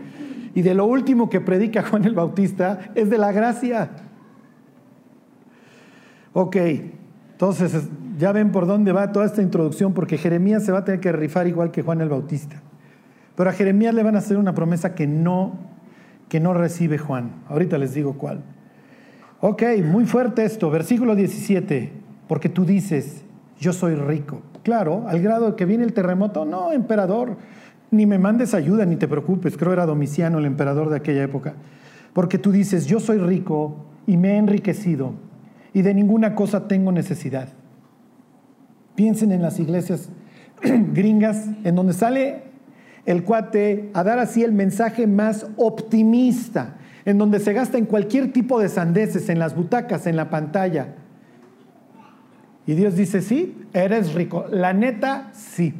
[0.53, 3.89] Y de lo último que predica Juan el Bautista es de la gracia.
[6.33, 6.55] Ok,
[7.31, 10.99] entonces ya ven por dónde va toda esta introducción, porque Jeremías se va a tener
[11.01, 12.61] que rifar igual que Juan el Bautista.
[13.35, 15.57] Pero a Jeremías le van a hacer una promesa que no,
[16.29, 17.43] que no recibe Juan.
[17.49, 18.41] Ahorita les digo cuál.
[19.41, 21.91] Ok, muy fuerte esto, versículo 17,
[22.27, 23.24] porque tú dices,
[23.59, 27.37] yo soy rico Claro, al grado de que viene el terremoto, no, emperador,
[27.91, 31.53] ni me mandes ayuda, ni te preocupes, creo era Domiciano el emperador de aquella época,
[32.13, 35.13] porque tú dices, yo soy rico y me he enriquecido
[35.71, 37.49] y de ninguna cosa tengo necesidad.
[38.95, 40.09] Piensen en las iglesias
[40.63, 42.45] gringas, en donde sale
[43.05, 48.33] el cuate a dar así el mensaje más optimista, en donde se gasta en cualquier
[48.33, 50.95] tipo de sandeces, en las butacas, en la pantalla.
[52.67, 54.45] Y Dios dice, sí, eres rico.
[54.49, 55.73] La neta, sí.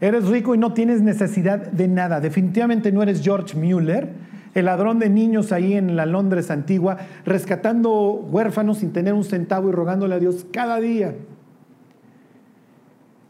[0.00, 2.20] Eres rico y no tienes necesidad de nada.
[2.20, 4.10] Definitivamente no eres George Mueller,
[4.54, 9.68] el ladrón de niños ahí en la Londres antigua, rescatando huérfanos sin tener un centavo
[9.70, 11.14] y rogándole a Dios cada día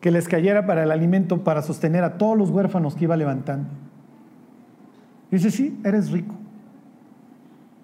[0.01, 3.69] que les cayera para el alimento para sostener a todos los huérfanos que iba levantando.
[5.31, 6.35] Dice, sí, eres rico.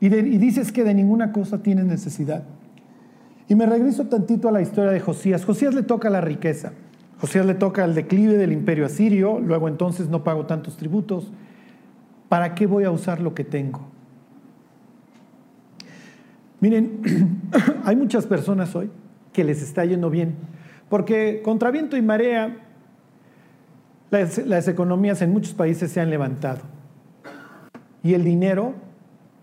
[0.00, 2.44] Y, y dices que de ninguna cosa tienes necesidad.
[3.48, 5.44] Y me regreso tantito a la historia de Josías.
[5.44, 6.72] Josías le toca la riqueza.
[7.20, 11.30] Josías le toca el declive del imperio asirio, luego entonces no pago tantos tributos.
[12.28, 13.80] ¿Para qué voy a usar lo que tengo?
[16.60, 17.42] Miren,
[17.84, 18.90] hay muchas personas hoy
[19.32, 20.34] que les está yendo bien,
[20.88, 22.56] porque contra viento y marea
[24.10, 26.62] las, las economías en muchos países se han levantado
[28.02, 28.74] y el dinero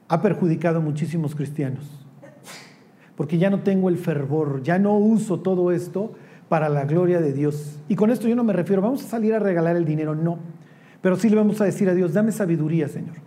[0.07, 2.00] ha perjudicado a muchísimos cristianos
[3.21, 6.13] porque ya no tengo el fervor, ya no uso todo esto
[6.49, 7.79] para la gloria de Dios.
[7.87, 10.39] Y con esto yo no me refiero, vamos a salir a regalar el dinero, no.
[11.03, 13.17] Pero sí le vamos a decir a Dios, dame sabiduría, Señor.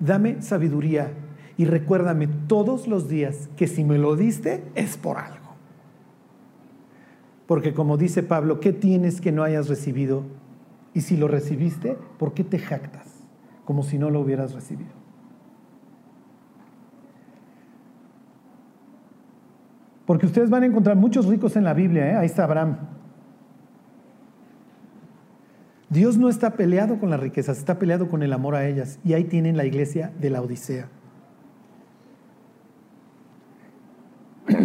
[0.00, 1.12] dame sabiduría
[1.56, 5.54] y recuérdame todos los días que si me lo diste es por algo.
[7.46, 10.24] Porque como dice Pablo, ¿qué tienes que no hayas recibido?
[10.92, 13.06] Y si lo recibiste, ¿por qué te jactas?
[13.64, 14.99] Como si no lo hubieras recibido.
[20.10, 22.16] Porque ustedes van a encontrar muchos ricos en la Biblia, ¿eh?
[22.16, 22.78] ahí está Abraham.
[25.88, 28.98] Dios no está peleado con las riquezas, está peleado con el amor a ellas.
[29.04, 30.88] Y ahí tienen la iglesia de la Odisea.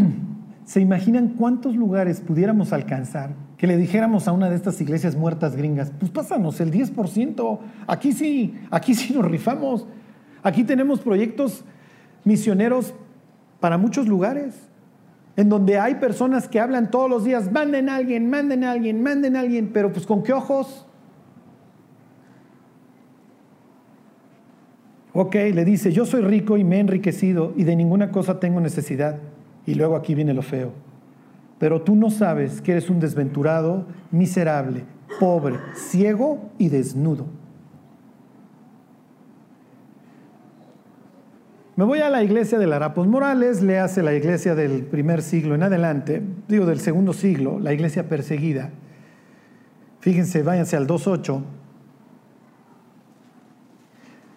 [0.65, 5.55] ¿Se imaginan cuántos lugares pudiéramos alcanzar que le dijéramos a una de estas iglesias muertas
[5.55, 9.85] gringas, pues pásanos el 10%, aquí sí, aquí sí nos rifamos,
[10.41, 11.63] aquí tenemos proyectos
[12.23, 12.95] misioneros
[13.59, 14.71] para muchos lugares,
[15.37, 19.03] en donde hay personas que hablan todos los días, manden a alguien, manden a alguien,
[19.03, 20.85] manden a alguien, pero pues con qué ojos?
[25.13, 28.59] Ok, le dice, yo soy rico y me he enriquecido y de ninguna cosa tengo
[28.59, 29.19] necesidad.
[29.65, 30.73] Y luego aquí viene lo feo.
[31.57, 34.83] Pero tú no sabes que eres un desventurado, miserable,
[35.19, 37.27] pobre, ciego y desnudo.
[41.75, 45.55] Me voy a la iglesia de Larapos Morales, le hace la iglesia del primer siglo
[45.55, 48.69] en adelante, digo del segundo siglo, la iglesia perseguida.
[49.99, 51.41] Fíjense, váyanse al 2.8.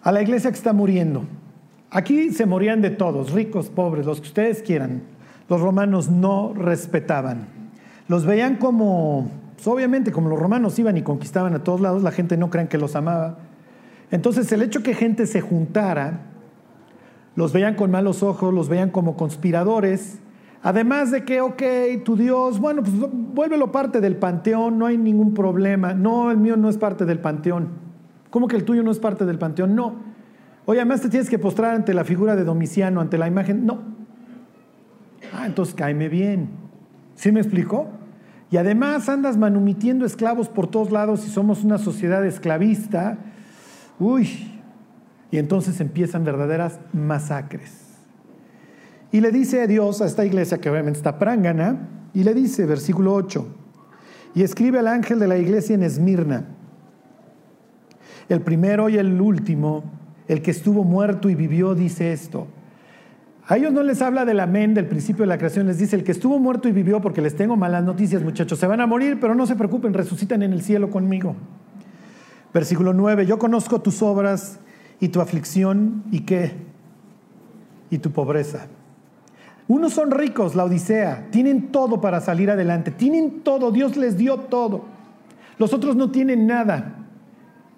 [0.01, 1.23] A la iglesia que está muriendo.
[1.91, 5.03] Aquí se morían de todos, ricos, pobres, los que ustedes quieran
[5.49, 7.47] los romanos no respetaban.
[8.07, 12.11] Los veían como, pues, obviamente como los romanos iban y conquistaban a todos lados, la
[12.11, 13.39] gente no crean que los amaba.
[14.11, 16.21] Entonces el hecho que gente se juntara,
[17.39, 20.19] los veían con malos ojos, los veían como conspiradores,
[20.61, 21.63] además de que, ok,
[22.03, 25.93] tu Dios, bueno, pues vuélvelo parte del panteón, no hay ningún problema.
[25.93, 27.69] No, el mío no es parte del panteón.
[28.29, 29.73] ¿Cómo que el tuyo no es parte del panteón?
[29.73, 29.95] No.
[30.65, 33.65] Oye, además te tienes que postrar ante la figura de Domiciano, ante la imagen.
[33.65, 33.79] No,
[35.33, 36.49] Ah, entonces cáeme bien.
[37.15, 37.87] ¿Sí me explicó?
[38.51, 43.17] Y además andas manumitiendo esclavos por todos lados y somos una sociedad esclavista.
[43.97, 44.58] Uy.
[45.31, 47.89] Y entonces empiezan verdaderas masacres.
[49.11, 53.13] Y le dice Dios a esta iglesia, que obviamente está prángana, y le dice, versículo
[53.13, 53.47] 8,
[54.35, 56.45] y escribe al ángel de la iglesia en Esmirna,
[58.27, 59.83] el primero y el último,
[60.27, 62.47] el que estuvo muerto y vivió, dice esto.
[63.47, 66.03] A ellos no les habla del amén del principio de la creación, les dice, el
[66.03, 69.17] que estuvo muerto y vivió, porque les tengo malas noticias, muchachos, se van a morir,
[69.19, 71.35] pero no se preocupen, resucitan en el cielo conmigo.
[72.53, 74.59] Versículo 9, yo conozco tus obras
[74.99, 76.53] y tu aflicción y qué,
[77.89, 78.67] y tu pobreza.
[79.67, 84.37] Unos son ricos, la Odisea, tienen todo para salir adelante, tienen todo, Dios les dio
[84.37, 84.85] todo.
[85.59, 86.95] Los otros no tienen nada.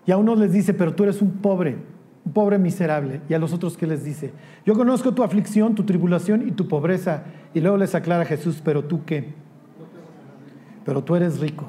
[0.06, 1.78] Y a unos les dice, pero tú eres un pobre,
[2.24, 3.22] un pobre miserable.
[3.28, 4.32] Y a los otros, ¿qué les dice?
[4.66, 7.24] Yo conozco tu aflicción, tu tribulación y tu pobreza.
[7.54, 9.34] Y luego les aclara Jesús, pero tú qué?
[10.86, 11.66] Pero tú eres rico.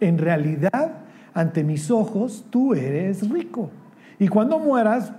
[0.00, 1.04] En realidad,
[1.38, 3.70] ante mis ojos, tú eres rico.
[4.18, 5.12] Y cuando mueras,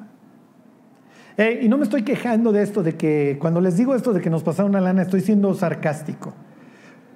[1.62, 4.30] y no me estoy quejando de esto, de que cuando les digo esto de que
[4.30, 6.34] nos pasaron una lana, estoy siendo sarcástico.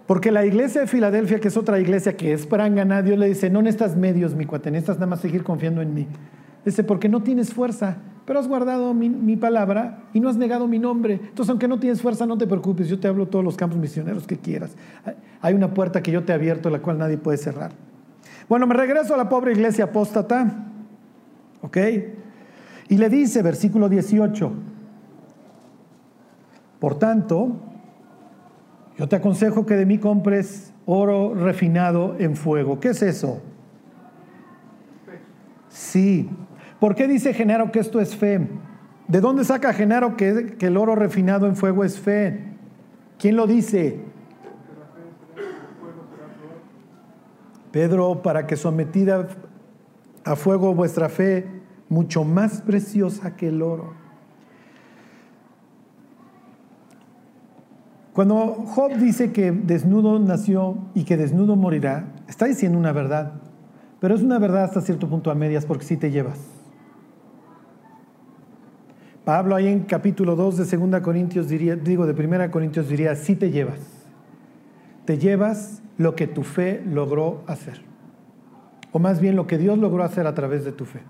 [0.07, 3.49] Porque la iglesia de Filadelfia, que es otra iglesia que es prangana, Dios le dice,
[3.49, 6.07] no necesitas medios, mi cuate, necesitas nada más seguir confiando en mí.
[6.63, 10.79] Dice, porque no tienes fuerza, pero has guardado mi, palabra y no has negado mi
[10.79, 11.15] nombre.
[11.15, 14.25] Entonces, aunque no tienes fuerza, no te preocupes, yo te hablo todos los campos misioneros
[14.25, 14.77] que quieras.
[15.41, 17.71] Hay una puerta que yo te he abierto, la cual nadie puede cerrar.
[18.49, 20.67] Bueno, me regreso a la pobre iglesia apóstata,
[21.61, 21.77] ¿ok?
[22.89, 24.51] Y le dice, versículo 18,
[26.79, 27.55] por tanto,
[28.97, 32.79] yo te aconsejo que de mí compres oro refinado en fuego.
[32.79, 33.41] ¿Qué es eso?
[35.69, 36.29] Sí,
[36.83, 38.45] ¿Por qué dice Genaro que esto es fe?
[39.07, 42.41] ¿De dónde saca Genaro que, el oro refinado en fuego es fe?
[43.17, 44.01] ¿Quién lo dice?
[47.73, 49.27] Pedro, para que sometida
[50.23, 51.47] a fuego vuestra fe,
[51.89, 53.95] mucho más preciosa que el oro.
[58.13, 63.33] Cuando Job dice que desnudo nació y que desnudo morirá, está diciendo una verdad,
[63.99, 66.37] pero es una verdad hasta cierto punto a medias porque si te llevas.
[69.25, 73.35] Pablo ahí en capítulo 2 de 2 Corintios diría, digo de 1 Corintios diría, sí
[73.35, 73.79] te llevas.
[75.05, 77.81] Te llevas lo que tu fe logró hacer.
[78.91, 81.01] O más bien lo que Dios logró hacer a través de tu fe.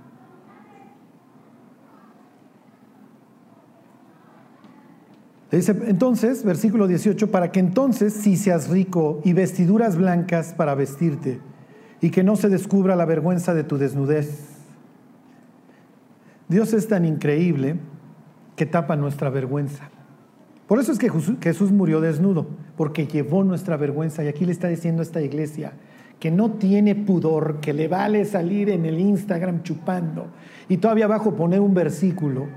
[5.52, 11.40] Dice entonces, versículo 18, para que entonces si seas rico y vestiduras blancas para vestirte
[12.02, 14.54] y que no se descubra la vergüenza de tu desnudez
[16.54, 17.78] Dios es tan increíble
[18.56, 19.90] que tapa nuestra vergüenza.
[20.68, 21.12] Por eso es que
[21.42, 22.48] Jesús murió desnudo,
[22.78, 24.24] porque llevó nuestra vergüenza.
[24.24, 25.74] Y aquí le está diciendo a esta iglesia
[26.20, 30.28] que no tiene pudor, que le vale salir en el Instagram chupando
[30.70, 32.48] y todavía abajo poner un versículo.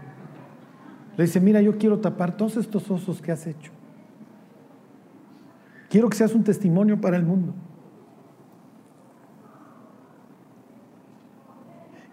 [1.17, 3.73] Le dice, mira, yo quiero tapar todos estos osos que has hecho.
[5.89, 7.55] Quiero que seas un testimonio para el mundo.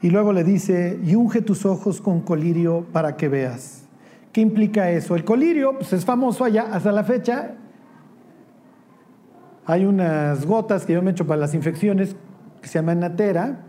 [0.02, 3.86] Y luego le dice, y unge tus ojos con colirio para que veas.
[4.34, 5.16] ¿Qué implica eso?
[5.16, 7.56] El colirio pues, es famoso allá hasta la fecha.
[9.66, 12.16] Hay unas gotas que yo me echo para las infecciones
[12.62, 13.60] que se llaman natera,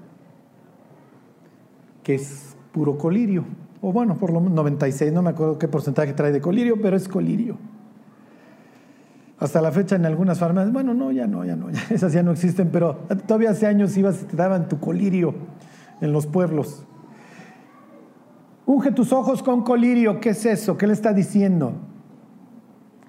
[2.02, 3.44] que es puro colirio.
[3.80, 6.96] O bueno, por lo menos 96, no me acuerdo qué porcentaje trae de colirio, pero
[6.96, 7.58] es colirio.
[9.38, 12.32] Hasta la fecha en algunas farmacias, bueno, no, ya no, ya no, esas ya no
[12.32, 15.34] existen, pero todavía hace años ibas y te daban tu colirio
[16.00, 16.84] en los pueblos.
[18.66, 20.78] Unge tus ojos con colirio, ¿qué es eso?
[20.78, 21.74] ¿Qué le está diciendo?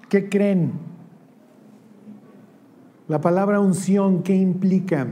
[0.08, 0.85] ¿Qué creen?
[3.08, 5.06] La palabra unción, ¿qué implica?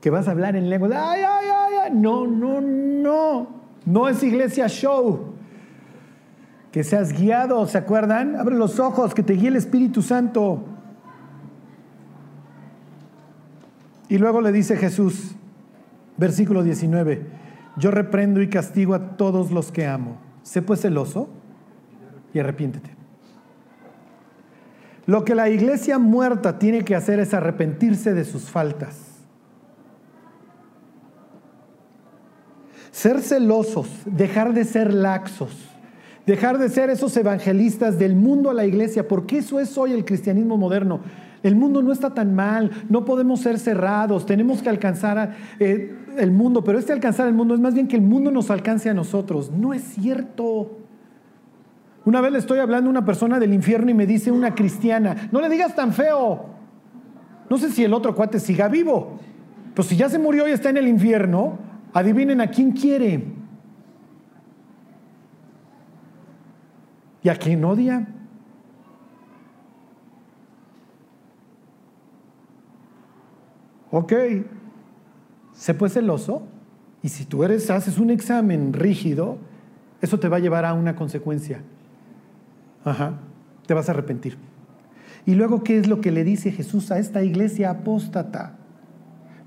[0.00, 0.88] Que vas a hablar en lengua.
[0.92, 1.90] Ay, ay, ay, ay.
[1.94, 3.48] No, no, no.
[3.84, 5.34] No es iglesia show.
[6.72, 8.36] Que seas guiado, ¿se acuerdan?
[8.36, 10.64] Abre los ojos, que te guíe el Espíritu Santo.
[14.08, 15.34] Y luego le dice Jesús,
[16.18, 17.22] Versículo 19.
[17.76, 20.18] Yo reprendo y castigo a todos los que amo.
[20.42, 21.30] Sé pues celoso
[22.34, 22.97] y arrepiéntete.
[25.08, 29.24] Lo que la iglesia muerta tiene que hacer es arrepentirse de sus faltas.
[32.90, 35.66] Ser celosos, dejar de ser laxos,
[36.26, 40.04] dejar de ser esos evangelistas del mundo a la iglesia, porque eso es hoy el
[40.04, 41.00] cristianismo moderno.
[41.42, 46.32] El mundo no está tan mal, no podemos ser cerrados, tenemos que alcanzar eh, el
[46.32, 48.94] mundo, pero este alcanzar el mundo es más bien que el mundo nos alcance a
[48.94, 49.50] nosotros.
[49.52, 50.77] No es cierto.
[52.08, 55.28] Una vez le estoy hablando a una persona del infierno y me dice una cristiana,
[55.30, 56.46] no le digas tan feo.
[57.50, 59.18] No sé si el otro cuate siga vivo,
[59.74, 61.58] pues si ya se murió y está en el infierno,
[61.92, 63.26] adivinen a quién quiere.
[67.22, 68.08] ¿Y a quién odia?
[73.90, 74.14] Ok,
[75.52, 76.44] sé pues celoso
[77.02, 79.36] y si tú eres, haces un examen rígido,
[80.00, 81.60] eso te va a llevar a una consecuencia.
[82.84, 83.14] Ajá,
[83.66, 84.36] te vas a arrepentir.
[85.26, 88.56] Y luego, ¿qué es lo que le dice Jesús a esta iglesia apóstata?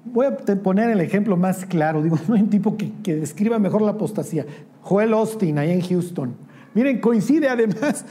[0.05, 2.01] Voy a poner el ejemplo más claro.
[2.01, 4.45] Digo, no hay un tipo que, que describa mejor la apostasía.
[4.81, 6.35] Joel Austin, ahí en Houston.
[6.73, 8.05] Miren, coincide además.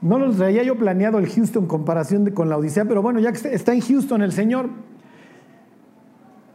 [0.00, 3.54] No lo traía yo planeado el Houston comparación con la Odisea, pero bueno, ya que
[3.54, 4.68] está en Houston el Señor,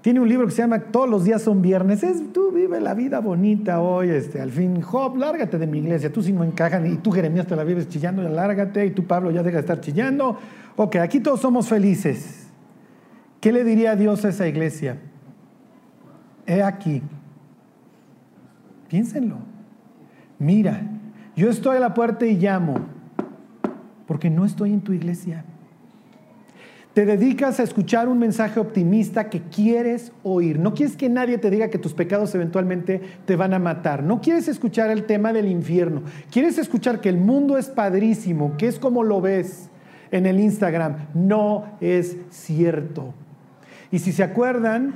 [0.02, 2.02] tiene un libro que se llama Todos los días son viernes.
[2.02, 6.12] Es, tú vive la vida bonita hoy, este, al fin, Job, lárgate de mi iglesia.
[6.12, 8.86] Tú si no encajan y tú Jeremías te la vives chillando, lárgate.
[8.88, 10.38] Y tú Pablo ya deja de estar chillando.
[10.76, 12.48] Ok, aquí todos somos felices.
[13.40, 14.98] ¿Qué le diría Dios a esa iglesia?
[16.48, 17.04] He aquí.
[18.88, 19.38] Piénsenlo.
[20.40, 20.82] Mira,
[21.36, 22.80] yo estoy a la puerta y llamo,
[24.08, 25.46] porque no estoy en tu iglesia.
[26.94, 30.60] Te dedicas a escuchar un mensaje optimista que quieres oír.
[30.60, 34.04] No quieres que nadie te diga que tus pecados eventualmente te van a matar.
[34.04, 36.02] No quieres escuchar el tema del infierno.
[36.30, 39.70] Quieres escuchar que el mundo es padrísimo, que es como lo ves
[40.12, 41.08] en el Instagram.
[41.14, 43.14] No es cierto.
[43.90, 44.94] Y si se acuerdan,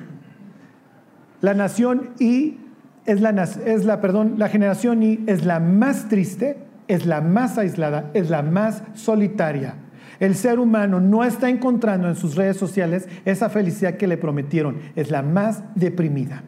[1.40, 2.58] la nación Y
[3.06, 6.58] es la, es la, perdón, la generación Y es la más triste,
[6.90, 9.76] es la más aislada, es la más solitaria
[10.20, 14.78] el ser humano no está encontrando en sus redes sociales esa felicidad que le prometieron.
[14.96, 16.44] Es la más deprimida.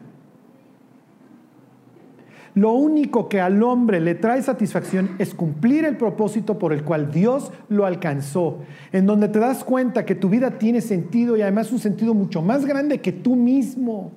[2.54, 7.12] Lo único que al hombre le trae satisfacción es cumplir el propósito por el cual
[7.12, 8.60] Dios lo alcanzó,
[8.90, 12.42] en donde te das cuenta que tu vida tiene sentido y además un sentido mucho
[12.42, 14.10] más grande que tú mismo.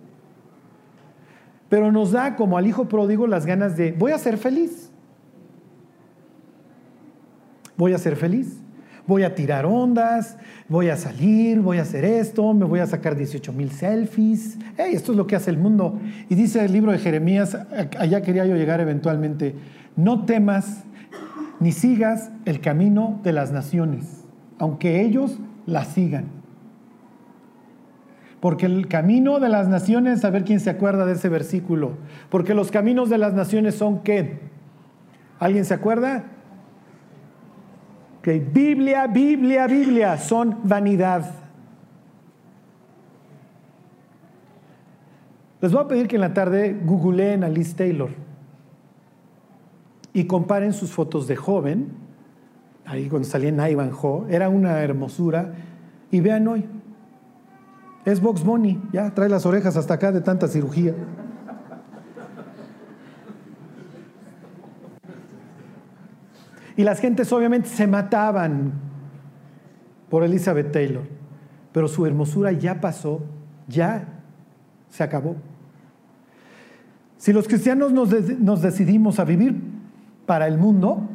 [1.70, 4.90] Pero nos da como al hijo pródigo las ganas de, voy a ser feliz.
[7.78, 8.61] Voy a ser feliz
[9.08, 10.38] voy a tirar ondas,
[10.68, 14.58] voy a salir, voy a hacer esto, me voy a sacar 18 mil selfies.
[14.78, 16.00] esto es lo que hace el mundo.
[16.30, 17.58] Y dice el libro de Jeremías,
[17.98, 19.56] allá quería yo llegar eventualmente,
[19.96, 20.84] no temas
[21.60, 24.26] ni sigas el camino de las naciones,
[24.58, 26.26] aunque ellos la sigan.
[28.40, 31.98] Porque el camino de las naciones, a ver quién se acuerda de ese versículo,
[32.30, 34.40] porque los caminos de las naciones son qué?
[35.40, 36.24] ¿Alguien se acuerda?
[38.24, 41.26] Biblia, Biblia, Biblia son vanidad.
[45.60, 48.10] Les voy a pedir que en la tarde googleen a Liz Taylor
[50.14, 51.90] y comparen sus fotos de joven,
[52.86, 55.54] ahí cuando salía en Ivanhoe, era una hermosura,
[56.12, 56.66] y vean hoy.
[58.06, 60.94] Es Box Bunny, ya trae las orejas hasta acá de tanta cirugía.
[66.82, 68.72] Y las gentes obviamente se mataban
[70.10, 71.04] por Elizabeth Taylor,
[71.72, 73.22] pero su hermosura ya pasó,
[73.68, 74.08] ya
[74.90, 75.36] se acabó.
[77.18, 79.62] Si los cristianos nos, decidimos a vivir
[80.26, 81.08] para el mundo,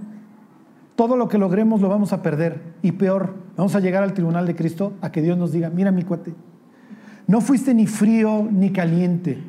[0.95, 2.63] todo lo que logremos lo vamos a perder.
[2.81, 5.91] Y peor, vamos a llegar al tribunal de Cristo a que Dios nos diga, mira
[5.91, 6.33] mi cuate,
[7.27, 9.43] no fuiste ni frío ni caliente.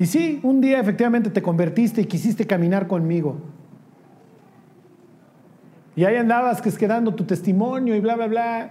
[0.00, 3.54] Y sí, un día efectivamente te convertiste y quisiste caminar conmigo.
[5.96, 8.70] Y ahí andabas que es quedando tu testimonio y bla, bla, bla.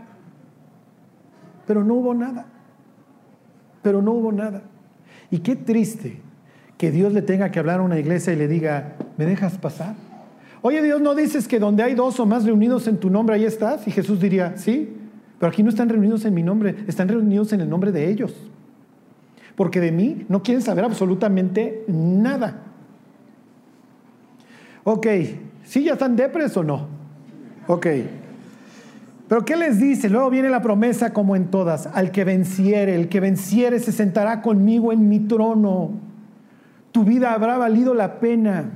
[1.66, 2.46] Pero no hubo nada.
[3.82, 4.64] Pero no hubo nada.
[5.32, 6.22] Y qué triste
[6.78, 9.96] que Dios le tenga que hablar a una iglesia y le diga, ¿me dejas pasar?
[10.62, 13.46] Oye Dios, ¿no dices que donde hay dos o más reunidos en tu nombre, ahí
[13.46, 13.88] estás?
[13.88, 14.96] Y Jesús diría, sí,
[15.40, 18.34] pero aquí no están reunidos en mi nombre, están reunidos en el nombre de ellos.
[19.56, 22.62] Porque de mí no quieren saber absolutamente nada.
[24.84, 25.08] Ok,
[25.64, 27.03] ¿sí ya están depres o no?
[27.68, 27.88] Ok.
[29.28, 30.10] Pero ¿qué les dice?
[30.10, 34.42] Luego viene la promesa como en todas, al que venciere, el que venciere se sentará
[34.42, 35.92] conmigo en mi trono.
[36.92, 38.70] Tu vida habrá valido la pena.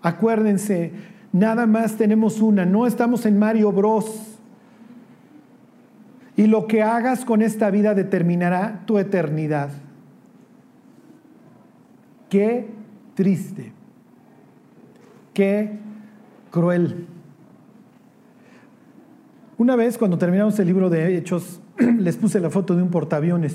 [0.00, 0.92] Acuérdense,
[1.32, 4.38] nada más tenemos una, no estamos en Mario Bros.
[6.34, 9.68] Y lo que hagas con esta vida determinará tu eternidad.
[12.30, 12.70] Qué
[13.14, 13.72] triste,
[15.34, 15.78] qué
[16.50, 17.06] cruel.
[19.62, 23.54] Una vez cuando terminamos el libro de Hechos, les puse la foto de un portaaviones.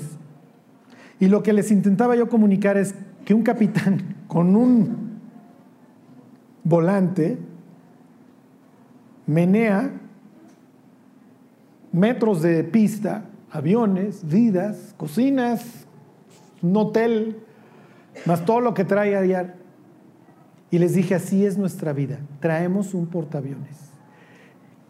[1.20, 2.94] Y lo que les intentaba yo comunicar es
[3.26, 5.18] que un capitán con un
[6.64, 7.36] volante
[9.26, 10.00] menea
[11.92, 15.86] metros de pista, aviones, vidas, cocinas,
[16.62, 17.36] un hotel,
[18.24, 19.52] más todo lo que trae a diario.
[20.70, 23.87] Y les dije, así es nuestra vida, traemos un portaaviones.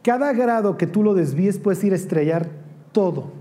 [0.03, 2.49] Cada grado que tú lo desvíes puedes ir a estrellar
[2.93, 3.33] todo.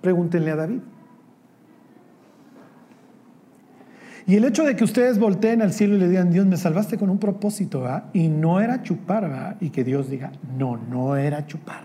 [0.00, 0.80] Pregúntenle a David.
[4.26, 6.98] Y el hecho de que ustedes volteen al cielo y le digan, Dios, me salvaste
[6.98, 8.06] con un propósito, ¿verdad?
[8.12, 9.56] Y no era chupar.
[9.60, 11.84] Y que Dios diga, no, no era chupar.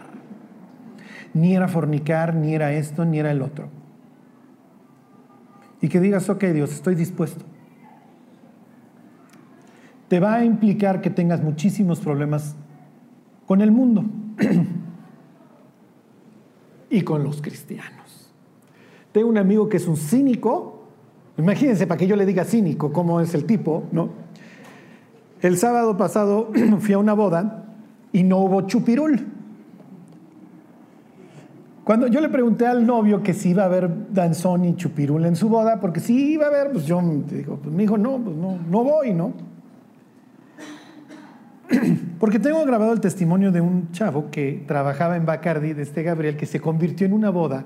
[1.34, 3.70] Ni era fornicar, ni era esto, ni era el otro.
[5.82, 7.46] Y que digas, ok, Dios, estoy dispuesto.
[10.08, 12.56] Te va a implicar que tengas muchísimos problemas
[13.52, 14.06] con el mundo
[16.90, 18.32] y con los cristianos.
[19.12, 20.78] Tengo un amigo que es un cínico
[21.38, 24.08] Imagínense, para que yo le diga cínico, cómo es el tipo, ¿no?
[25.42, 26.50] El sábado pasado
[26.80, 27.66] fui a una boda
[28.14, 29.28] y no hubo chupirul.
[31.84, 35.36] Cuando yo le pregunté al novio que si iba a haber danzón y chupirul en
[35.36, 38.58] su boda, porque si iba a haber, pues yo pues me dijo, no, pues no,
[38.70, 39.51] no voy, ¿no?
[42.20, 46.38] Porque tengo grabado el testimonio de un chavo que trabajaba en Bacardi, de este Gabriel,
[46.38, 47.66] que se convirtió en una boda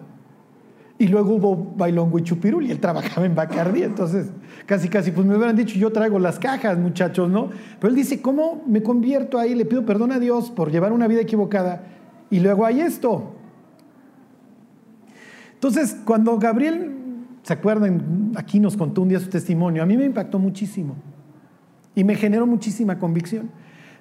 [0.97, 3.83] y luego hubo bailongo y chupirul y él trabajaba en Bacardi.
[3.83, 4.27] Entonces,
[4.65, 7.49] casi, casi, pues me hubieran dicho, yo traigo las cajas, muchachos, ¿no?
[7.79, 9.55] Pero él dice, ¿cómo me convierto ahí?
[9.55, 11.83] Le pido perdón a Dios por llevar una vida equivocada.
[12.29, 13.33] Y luego hay esto.
[15.55, 16.93] Entonces, cuando Gabriel,
[17.43, 18.31] ¿se acuerdan?
[18.35, 19.83] Aquí nos contó un día su testimonio.
[19.83, 20.95] A mí me impactó muchísimo.
[21.93, 23.49] Y me generó muchísima convicción.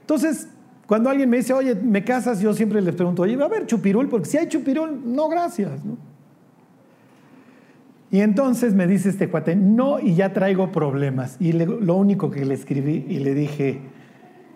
[0.04, 0.48] Entonces,
[0.86, 2.40] cuando alguien me dice, oye, ¿me casas?
[2.40, 4.10] Yo siempre les pregunto, oye, ¿va a haber chupirul?
[4.10, 5.80] Porque si hay chupirul, no, gracias.
[8.10, 11.36] Y entonces me dice este cuate, no, y ya traigo problemas.
[11.40, 13.80] Y lo único que le escribí, y le dije,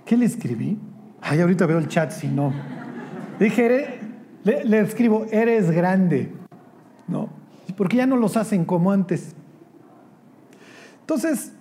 [0.04, 0.78] ¿qué le escribí?
[1.22, 2.52] Ay, ahorita veo el chat, si no.
[3.40, 4.00] Dije,
[4.44, 6.30] le, le escribo, eres grande,
[7.06, 7.30] ¿no?
[7.74, 9.34] Porque ya no los hacen como antes.
[11.00, 11.54] Entonces,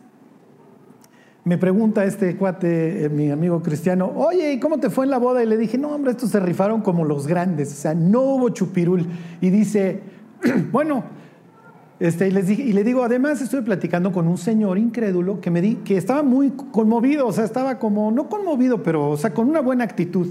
[1.48, 5.18] me pregunta este cuate, eh, mi amigo cristiano, oye, ¿y cómo te fue en la
[5.18, 5.42] boda?
[5.42, 8.50] Y le dije, no, hombre, estos se rifaron como los grandes, o sea, no hubo
[8.50, 9.08] chupirul.
[9.40, 10.02] Y dice,
[10.74, 11.06] bueno,
[12.02, 15.50] este, y, les dije, y le digo, además estoy platicando con un señor incrédulo que
[15.50, 19.34] me di, que estaba muy conmovido, o sea, estaba como, no conmovido, pero, o sea,
[19.34, 20.28] con una buena actitud.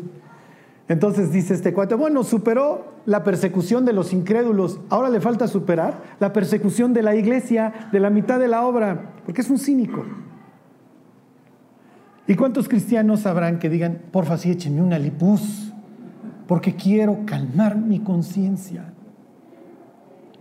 [0.86, 6.02] Entonces dice este cuate, bueno, superó la persecución de los incrédulos, ahora le falta superar
[6.20, 10.04] la persecución de la iglesia, de la mitad de la obra, porque es un cínico.
[12.28, 15.72] ¿Y cuántos cristianos sabrán que digan, porfa, sí, échenme una lipuz,
[16.48, 18.92] porque quiero calmar mi conciencia?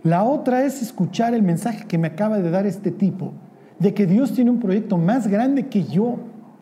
[0.02, 3.32] La otra es escuchar el mensaje que me acaba de dar este tipo,
[3.78, 6.18] de que Dios tiene un proyecto más grande que yo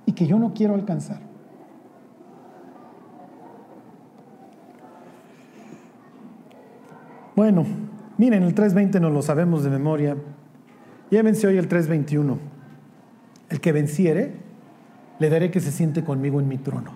[0.07, 1.21] y que yo no quiero alcanzar.
[7.35, 7.65] Bueno,
[8.17, 10.17] miren, el 3.20 no lo sabemos de memoria.
[11.11, 12.39] Llévense hoy el 3.21.
[13.51, 14.44] El que venciere,
[15.25, 16.93] le daré que se siente conmigo en mi trono.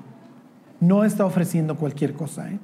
[0.80, 2.50] No está ofreciendo cualquier cosa.
[2.50, 2.58] ¿eh?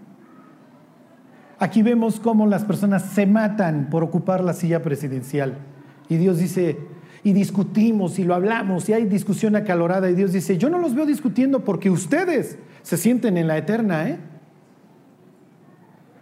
[1.58, 5.54] Aquí vemos cómo las personas se matan por ocupar la silla presidencial.
[6.10, 6.76] Y Dios dice,
[7.22, 10.94] y discutimos y lo hablamos y hay discusión acalorada y Dios dice, yo no los
[10.94, 14.18] veo discutiendo porque ustedes se sienten en la eterna, ¿eh?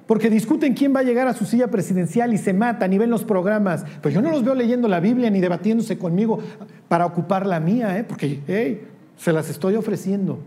[0.07, 3.11] Porque discuten quién va a llegar a su silla presidencial y se matan y ven
[3.11, 3.85] los programas.
[4.03, 6.39] Pues yo no los veo leyendo la Biblia ni debatiéndose conmigo
[6.87, 8.05] para ocupar la mía, ¿eh?
[8.05, 10.39] porque hey, se las estoy ofreciendo.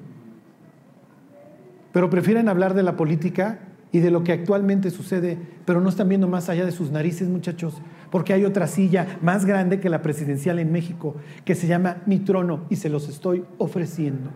[1.91, 3.59] Pero prefieren hablar de la política
[3.91, 7.29] y de lo que actualmente sucede, pero no están viendo más allá de sus narices,
[7.29, 12.01] muchachos, porque hay otra silla más grande que la presidencial en México, que se llama
[12.05, 14.31] mi trono, y se los estoy ofreciendo.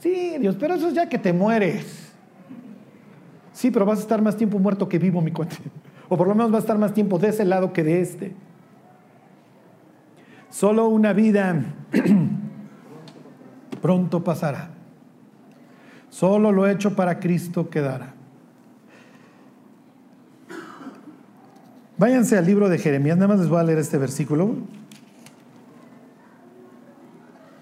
[0.00, 2.12] Sí, Dios, pero eso es ya que te mueres.
[3.52, 5.56] Sí, pero vas a estar más tiempo muerto que vivo, mi cuate.
[6.08, 8.32] O por lo menos vas a estar más tiempo de ese lado que de este.
[10.50, 11.64] Solo una vida
[13.84, 14.70] pronto pasará.
[16.08, 18.14] Solo lo hecho para Cristo quedará.
[21.98, 24.54] Váyanse al libro de Jeremías, nada más les voy a leer este versículo.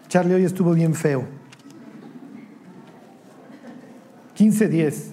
[0.06, 1.24] Charlie hoy estuvo bien feo.
[4.36, 5.06] 15.10.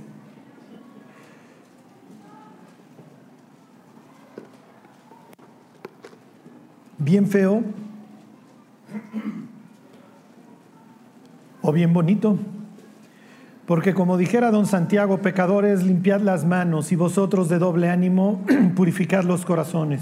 [6.99, 7.78] Bien feo
[11.69, 12.37] o bien bonito.
[13.67, 18.43] Porque como dijera don Santiago, pecadores, limpiad las manos y vosotros de doble ánimo,
[18.75, 20.01] purificad los corazones.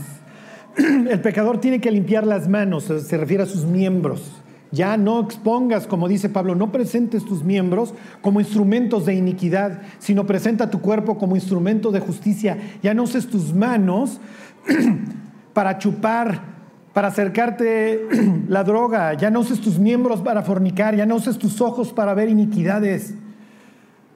[0.77, 4.31] El pecador tiene que limpiar las manos, se refiere a sus miembros.
[4.71, 10.25] Ya no expongas, como dice Pablo, no presentes tus miembros como instrumentos de iniquidad, sino
[10.25, 12.57] presenta tu cuerpo como instrumento de justicia.
[12.81, 14.19] Ya no uses tus manos
[15.53, 16.56] para chupar,
[16.97, 18.07] para acercarte
[18.47, 22.15] la droga, ya no uses tus miembros para fornicar, ya no uses tus ojos para
[22.15, 23.13] ver iniquidades.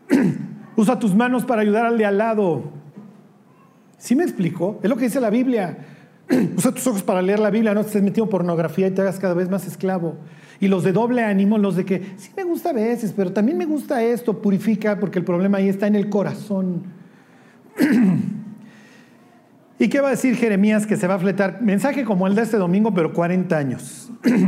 [0.75, 2.63] Usa tus manos para ayudar al de al lado.
[3.99, 4.79] ¿Sí me explico?
[4.81, 5.77] Es lo que dice la Biblia.
[6.57, 9.19] Usa tus ojos para leer la Biblia, no te estés metiendo pornografía y te hagas
[9.19, 10.15] cada vez más esclavo.
[10.59, 13.59] Y los de doble ánimo, los de que sí me gusta a veces, pero también
[13.59, 16.81] me gusta esto, purifica, porque el problema ahí está en el corazón.
[19.81, 21.59] ¿Y qué va a decir Jeremías que se va a fletar?
[21.63, 24.11] Mensaje como el de este domingo, pero 40 años.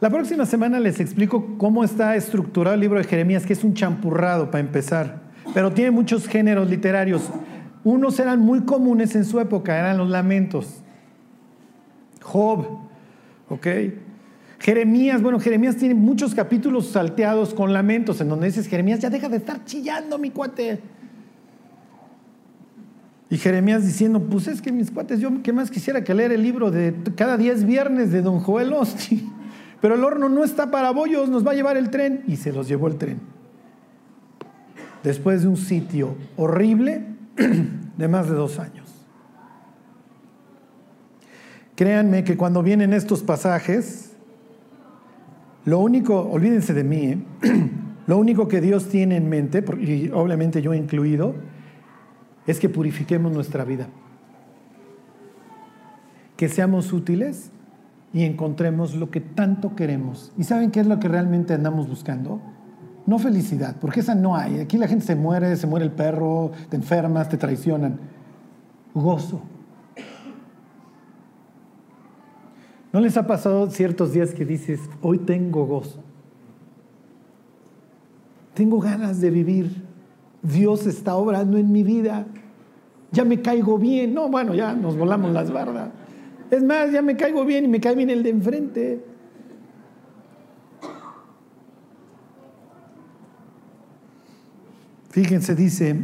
[0.00, 3.74] La próxima semana les explico cómo está estructurado el libro de Jeremías, que es un
[3.74, 5.20] champurrado para empezar,
[5.52, 7.28] pero tiene muchos géneros literarios.
[7.82, 10.76] Unos eran muy comunes en su época, eran los lamentos.
[12.22, 12.68] Job,
[13.48, 13.66] ¿ok?
[14.60, 19.28] Jeremías, bueno, Jeremías tiene muchos capítulos salteados con lamentos, en donde dices, Jeremías, ya deja
[19.28, 20.94] de estar chillando, mi cuate.
[23.34, 26.40] Y Jeremías diciendo, pues es que mis cuates, yo qué más quisiera que leer el
[26.40, 29.28] libro de cada 10 viernes de Don Joel Osti.
[29.80, 32.22] Pero el horno no está para bollos, nos va a llevar el tren.
[32.28, 33.18] Y se los llevó el tren.
[35.02, 37.06] Después de un sitio horrible
[37.98, 38.86] de más de dos años.
[41.74, 44.12] Créanme que cuando vienen estos pasajes,
[45.64, 47.18] lo único, olvídense de mí, ¿eh?
[48.06, 51.34] lo único que Dios tiene en mente, y obviamente yo incluido,
[52.46, 53.88] es que purifiquemos nuestra vida.
[56.36, 57.50] Que seamos útiles
[58.12, 60.32] y encontremos lo que tanto queremos.
[60.36, 62.40] ¿Y saben qué es lo que realmente andamos buscando?
[63.06, 64.60] No felicidad, porque esa no hay.
[64.60, 67.98] Aquí la gente se muere, se muere el perro, te enfermas, te traicionan.
[68.94, 69.42] Gozo.
[72.92, 76.00] ¿No les ha pasado ciertos días que dices, hoy tengo gozo?
[78.54, 79.83] Tengo ganas de vivir.
[80.44, 82.26] Dios está obrando en mi vida.
[83.10, 84.14] Ya me caigo bien.
[84.14, 85.88] No, bueno, ya nos volamos las bardas.
[86.50, 89.04] Es más, ya me caigo bien y me cae bien el de enfrente.
[95.08, 95.96] Fíjense, dice,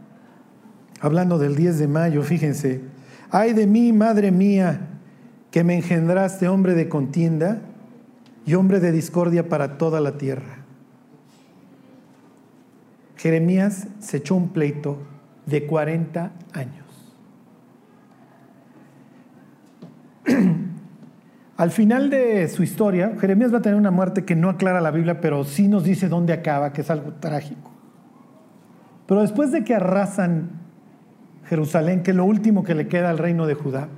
[1.00, 2.82] hablando del 10 de mayo, fíjense,
[3.30, 4.88] ay de mí, madre mía,
[5.50, 7.62] que me engendraste hombre de contienda
[8.44, 10.57] y hombre de discordia para toda la tierra.
[13.18, 14.98] Jeremías se echó un pleito
[15.44, 16.86] de 40 años.
[21.56, 24.92] Al final de su historia, Jeremías va a tener una muerte que no aclara la
[24.92, 27.72] Biblia, pero sí nos dice dónde acaba, que es algo trágico.
[29.06, 30.50] Pero después de que arrasan
[31.46, 33.88] Jerusalén, que es lo último que le queda al reino de Judá,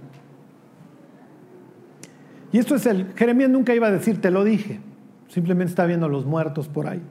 [2.52, 4.80] y esto es el, Jeremías nunca iba a decir, te lo dije,
[5.28, 7.02] simplemente está viendo los muertos por ahí.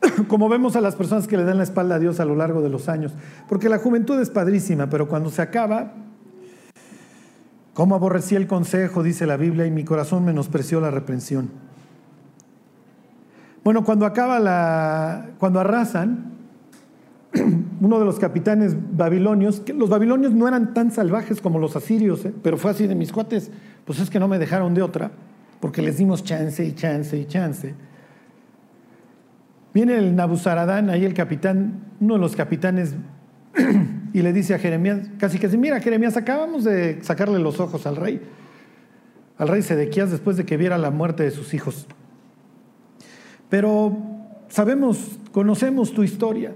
[0.28, 2.62] Como vemos a las personas que le dan la espalda a Dios a lo largo
[2.62, 3.12] de los años,
[3.48, 5.92] porque la juventud es padrísima, pero cuando se acaba,
[7.74, 11.50] como aborrecí el consejo, dice la Biblia, y mi corazón menospreció la reprensión.
[13.62, 16.32] Bueno, cuando acaba la, cuando arrasan,
[17.80, 22.32] uno de los capitanes babilonios, los babilonios no eran tan salvajes como los asirios, ¿eh?
[22.42, 23.50] pero fue así de mis cuates,
[23.84, 25.10] pues es que no me dejaron de otra,
[25.60, 27.74] porque les dimos chance y chance y chance.
[29.76, 32.94] Viene el Nabuzaradán, ahí el capitán, uno de los capitanes,
[34.14, 37.96] y le dice a Jeremías, casi que mira Jeremías, acabamos de sacarle los ojos al
[37.96, 38.22] rey,
[39.36, 41.86] al rey Sedequías después de que viera la muerte de sus hijos.
[43.50, 43.94] Pero
[44.48, 46.54] sabemos, conocemos tu historia.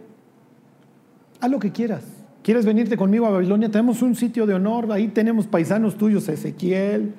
[1.43, 2.05] Haz lo que quieras.
[2.43, 3.71] ¿Quieres venirte conmigo a Babilonia?
[3.71, 7.13] Tenemos un sitio de honor, ahí tenemos paisanos tuyos, Ezequiel,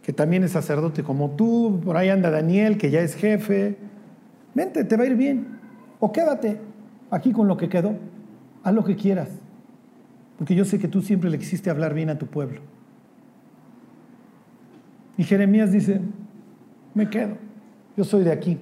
[0.00, 3.89] que también es sacerdote como tú, por ahí anda Daniel, que ya es jefe.
[4.54, 5.58] Vente, te va a ir bien.
[5.98, 6.60] O quédate
[7.10, 7.96] aquí con lo que quedó.
[8.62, 9.28] Haz lo que quieras.
[10.38, 12.60] Porque yo sé que tú siempre le quisiste hablar bien a tu pueblo.
[15.16, 16.00] Y Jeremías dice,
[16.94, 17.36] me quedo,
[17.96, 18.58] yo soy de aquí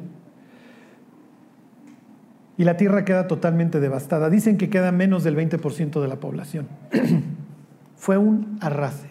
[2.59, 4.29] y la tierra queda totalmente devastada.
[4.29, 6.67] Dicen que queda menos del 20% de la población.
[7.97, 9.09] Fue un arrase.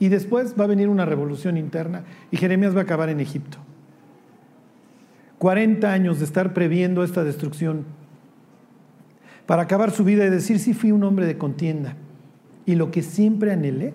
[0.00, 3.58] Y después va a venir una revolución interna y Jeremías va a acabar en Egipto.
[5.38, 7.84] 40 años de estar previendo esta destrucción
[9.46, 11.96] para acabar su vida y decir, sí fui un hombre de contienda.
[12.66, 13.94] Y lo que siempre anhelé,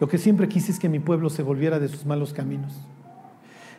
[0.00, 2.74] lo que siempre quise es que mi pueblo se volviera de sus malos caminos.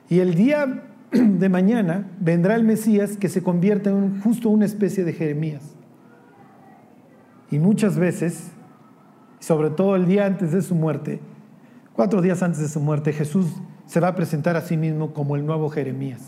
[0.10, 5.04] Y el día de mañana vendrá el Mesías que se convierte en justo una especie
[5.04, 5.76] de Jeremías.
[7.52, 8.52] Y muchas veces,
[9.40, 11.20] sobre todo el día antes de su muerte,
[11.98, 13.48] cuatro días antes de su muerte, Jesús
[13.88, 16.22] se va a presentar a sí mismo como el nuevo Jeremías,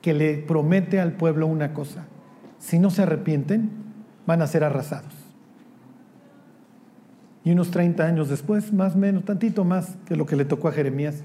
[0.00, 2.06] que le promete al pueblo una cosa,
[2.60, 3.70] si no se arrepienten,
[4.24, 5.12] van a ser arrasados.
[7.42, 10.68] Y unos 30 años después, más o menos, tantito más que lo que le tocó
[10.68, 11.24] a Jeremías,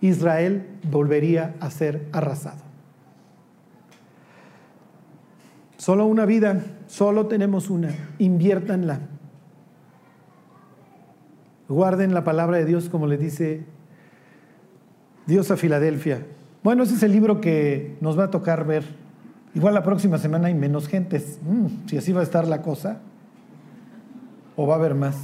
[0.00, 2.62] Israel volvería a ser arrasado.
[5.76, 9.00] Solo una vida, solo tenemos una, inviértanla.
[11.68, 13.64] Guarden la palabra de Dios como le dice
[15.26, 16.26] Dios a Filadelfia.
[16.62, 18.84] Bueno, ese es el libro que nos va a tocar ver.
[19.54, 21.38] Igual la próxima semana hay menos gentes.
[21.42, 23.00] Mm, si así va a estar la cosa.
[24.56, 25.16] O va a haber más.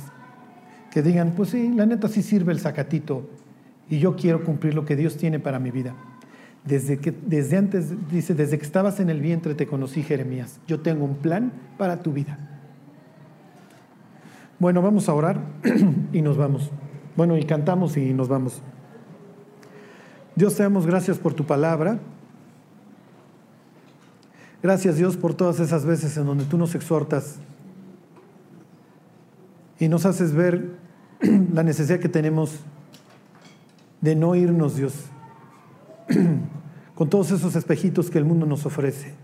[0.91, 3.29] Que digan, pues sí, la neta sí sirve el sacatito
[3.91, 5.95] y yo quiero cumplir lo que Dios tiene para mi vida.
[6.65, 10.61] Desde, que, desde antes, dice, desde que estabas en el vientre te conocí, Jeremías.
[10.67, 12.58] Yo tengo un plan para tu vida.
[14.59, 15.41] Bueno, vamos a orar
[16.13, 16.71] y nos vamos.
[17.17, 18.61] Bueno, y cantamos y nos vamos.
[20.35, 21.99] Dios, te damos gracias por tu palabra.
[24.63, 27.39] Gracias Dios por todas esas veces en donde tú nos exhortas
[29.79, 30.73] y nos haces ver
[31.53, 32.59] la necesidad que tenemos
[34.01, 34.95] de no irnos, Dios,
[36.97, 39.15] con todos esos espejitos que el mundo nos ofrece.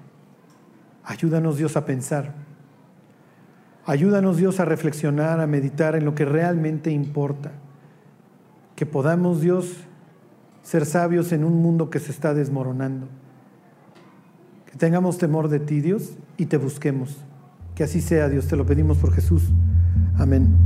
[1.05, 2.44] Ayúdanos, Dios, a pensar.
[3.87, 7.53] Ayúdanos, Dios, a reflexionar, a meditar en lo que realmente importa.
[8.77, 9.77] Que podamos, Dios,
[10.63, 13.07] ser sabios en un mundo que se está desmoronando.
[14.71, 17.19] Que tengamos temor de ti, Dios, y te busquemos.
[17.75, 19.43] Que así sea, Dios, te lo pedimos por Jesús.
[20.19, 20.64] Amén.